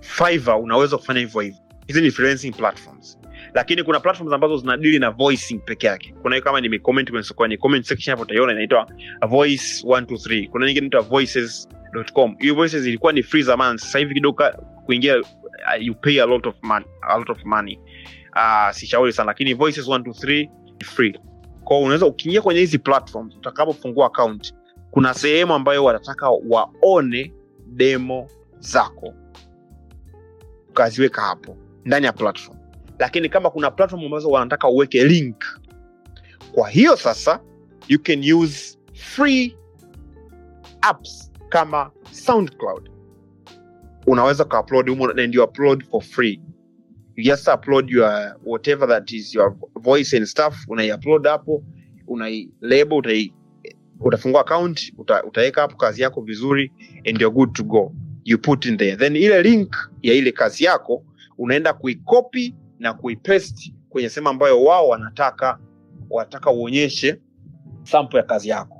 [0.00, 1.60] Fiverr unaweza kufanya hivyo hivyo.
[1.86, 3.18] Hizi ni freelancing platforms.
[3.54, 6.14] Lakini kuna platforms ambazo zinadili na voicing peke yake.
[6.22, 8.88] Kuna hiyo kama nimecomment kwenye comment section hapo utaiona inaitwa
[9.28, 14.44] voice 123 kuna nyingine inaitwa voices.com hiyo voices ilikuwa ni free zamani sasa hivi kidogo
[14.86, 15.22] kuingia
[15.80, 17.78] you pay a lot of money, a lot of money.
[18.36, 20.48] Uh, sishauri sana lakini voices 123
[20.78, 21.20] ni free.
[21.64, 24.54] Kwao unaweza ukiingia kwenye hizi platforms utakapofungua account
[24.90, 27.32] kuna sehemu ambayo wanataka waone
[27.66, 29.14] demo zako.
[30.70, 32.58] Ukaziweka hapo ndani ya platform.
[32.98, 35.44] Lakini kama kuna platform ambazo wanataka uweke link
[36.54, 37.40] kwa hiyo sasa
[37.88, 39.56] you can use free
[40.80, 42.90] apps kama soundcloud
[44.06, 46.40] unaweza ukaupload humo and you upload for free.
[47.16, 51.62] You just upload your whatever that is your voice and stuff unaiupload hapo
[52.06, 53.34] unailabel utai
[54.00, 56.72] utafungua account uta, utaweka hapo kazi yako vizuri
[57.08, 57.92] and you're good to go.
[58.24, 58.96] You put in there.
[58.96, 61.04] Then ile link ya ile kazi yako
[61.38, 65.58] unaenda kuikopi na kuipaste kwenye sehemu ambayo wao wanataka
[66.10, 67.20] wanataka uonyeshe
[67.82, 68.73] sample ya kazi yako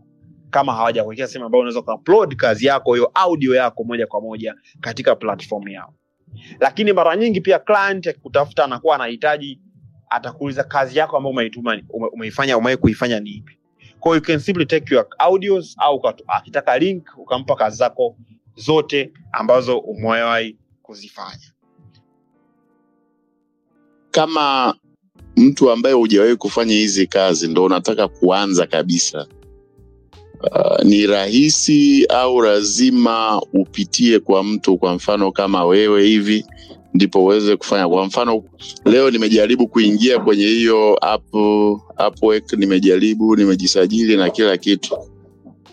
[0.55, 5.17] kama hawajakuwekea sehemu ambayo unaweza kuupload kazi yako hiyo audio yako moja kwa moja katika
[5.17, 5.95] platform yao.
[6.61, 9.61] Lakini mara nyingi pia client akikutafuta anakuwa anahitaji
[10.11, 13.59] atakuuliza kazi yako ambayo umeituma ume, umeifanya umewahi kuifanya ni ipi?
[14.01, 18.17] Kwa you can simply take your audios au akitaka link ukampa kazi zako
[18.57, 21.53] zote ambazo umewahi kuzifanya.
[24.11, 24.75] Kama
[25.37, 29.27] mtu ambaye hujawahi kufanya hizi kazi ndo unataka kuanza kabisa
[30.53, 36.45] uh, ni rahisi au lazima upitie kwa mtu kwa mfano kama wewe hivi
[36.95, 37.89] ndipo uweze kufanya.
[37.89, 38.43] Kwa mfano
[38.85, 40.95] leo nimejaribu kuingia kwenye hiyo
[42.57, 44.97] nimejaribu nimejisajili na kila kitu.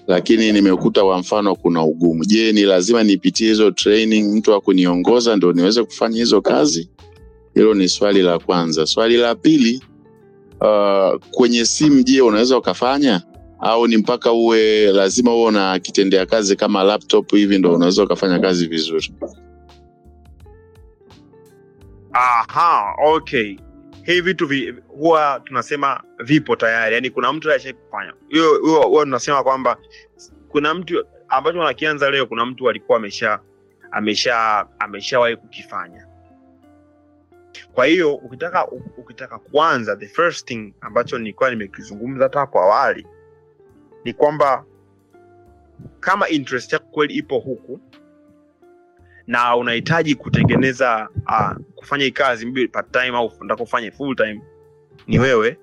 [0.08, 2.26] Lakini nimekuta kwa mfano kuna ugumu.
[2.26, 4.62] Je ni lazima nipitie hizo training mtu wa
[5.36, 6.90] ndo niweze kufanya hizo kazi?
[7.56, 8.86] Hilo ni swali la kwanza.
[8.86, 9.82] Swali la pili
[10.62, 13.22] uh, kwenye simu je unaweza ukafanya
[13.62, 18.40] au ni mpaka uwe lazima uwe na kitendea kazi kama laptop hivi ndo unaweza ukafanya
[18.40, 19.14] kazi vizuri.
[22.14, 23.58] Aha okay.
[24.04, 26.96] Hivi vitu vi, huwa tunasema vipo tayari.
[26.96, 28.14] Yani kuna mtu ashai kufanya.
[28.30, 29.78] Hiyo huwa tunasema kwamba
[30.50, 33.40] kuna mtu ambacho wanakianza leo kuna mtu alikuwa amesha
[33.92, 34.66] amesha
[35.42, 36.08] kukifanya.
[37.74, 43.08] Kwa hiyo ukitaka ukitaka kuanza the first thing ambacho nilikuwa nimekizungumza hata hapo awali
[44.04, 44.66] ni kwamba
[46.00, 47.80] kama interest yako kweli ipo huku
[49.28, 54.42] na unahitaji kutengeneza uh, kufanya hii kazi part time au unataka kufanya full time
[55.08, 55.58] ni wewe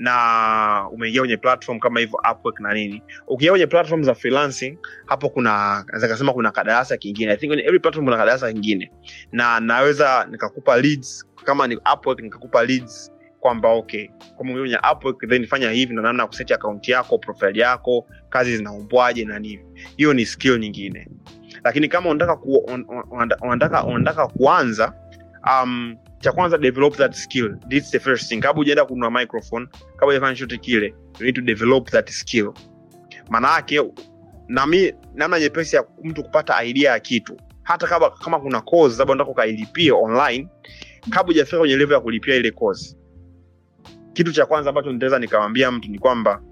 [0.00, 3.02] na umeingia kwenye platform kama hivyo Upwork na nini.
[3.26, 7.32] Ukiingia kwenye platform za freelancing hapo kuna naweza kasema kuna kadarasa kingine.
[7.32, 8.92] I think kwenye every platform kuna kadarasa kingine.
[9.32, 15.46] Na naweza nikakupa leads kama ni Upwork nikakupa leads kwamba okay kama mwenye Upwork then
[15.46, 19.62] fanya hivi na namna ya kuseti account yako profile yako kazi zinaumbwaje na nini.
[19.96, 21.08] Hiyo ni skill nyingine.
[21.64, 22.56] Lakini kama unataka ku,
[23.40, 24.92] unataka unataka kuanza
[25.62, 27.56] um, cha kwanza develop that skill.
[27.68, 28.40] This the first thing.
[28.40, 29.66] Kabla hujaenda kununua microphone
[29.96, 30.86] kabla hujafanya chochote kile
[31.18, 32.52] you need to develop that skill.
[33.28, 33.82] Maana yake
[34.48, 37.36] nami namna nyepesi ya mtu kupata idea ya kitu.
[37.62, 40.48] Hata kama, kama kuna course labda unataka ukailipia online
[41.10, 42.96] kabla hujafika kwenye level ya kulipia ile course
[44.12, 46.42] kitu cha kwanza ambacho nitaweza nikamwambia mtu ni kwamba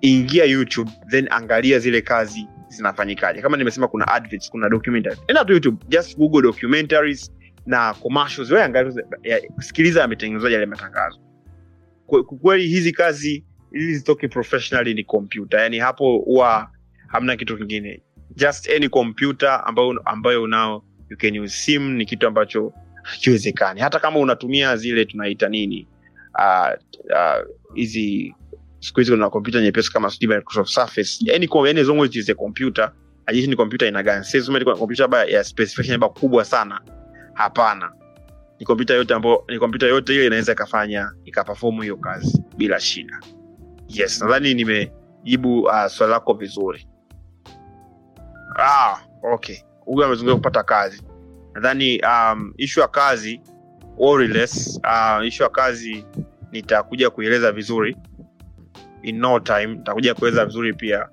[0.00, 3.42] ingia youtube then angalia zile kazi zinafanyikaje.
[3.42, 5.20] Kama nimesema kuna adverts, kuna documentaries.
[5.28, 7.32] Enda tu youtube just google documentaries
[7.66, 7.94] na
[9.60, 11.20] sikiliza yametengenezwaje yale matangazo.
[12.42, 16.70] Kweli hizi kazi ili zitoke professionally ni kompyuta yani hapo huwa
[17.06, 18.02] hamna kitu kingine.
[18.36, 22.72] Just any computer ambayo, ambayo unao you can use sim ni kitu ambacho
[23.02, 23.80] hakiwezekani.
[23.80, 25.86] Hata kama unatumia zile tunaita nini
[26.34, 26.74] ah,
[27.16, 27.42] ah,
[27.74, 28.34] hizi
[28.80, 31.18] siku hizi kuna kompyuta nyepesi kama sijui Microsoft Surface.
[31.20, 32.28] Yani yani as long as is
[33.48, 34.24] ni kompyuta ina gani.
[34.24, 36.80] Sasa sema ni kompyuta labda ya specification labda kubwa sana.
[37.34, 37.92] Hapana.
[38.60, 43.20] Ni kompyuta yote ambayo ni kompyuta yote ile inaweza ikafanya ikaperform hiyo kazi bila shida.
[43.88, 46.88] Yes nadhani nimejibu uh, swali lako vizuri.
[48.58, 48.96] Ah,
[49.32, 49.56] okay.
[49.84, 51.02] Huyu amezungumza kupata kazi.
[51.54, 53.40] Nadhani um, ishu ya kazi
[53.98, 56.04] worryless, uh, ishu ya kazi
[56.52, 57.96] nitakuja kuieleza vizuri.
[59.02, 61.08] In no time nitakuja kueleza vizuri pia.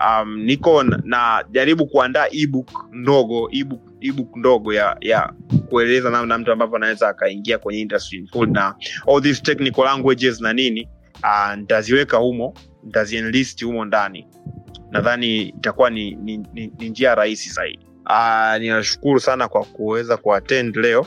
[0.00, 5.32] Um, niko na- najaribu kuandaa ebook ndogo ebook, ebook ndogo ya ya
[5.68, 8.74] kueleza namna mtu ambavyo anaweza akaingia kwenye industry full na
[9.08, 10.88] all these technical languages na nini
[11.22, 12.54] uh, nitaziweka humo
[12.84, 14.26] nitazienlist humo ndani.
[14.90, 17.86] Nadhani itakuwa ni, ni, ni, ni njia rahisi zaidi.
[18.06, 21.06] Uh, ninashukuru sana kwa kuweza kuattend leo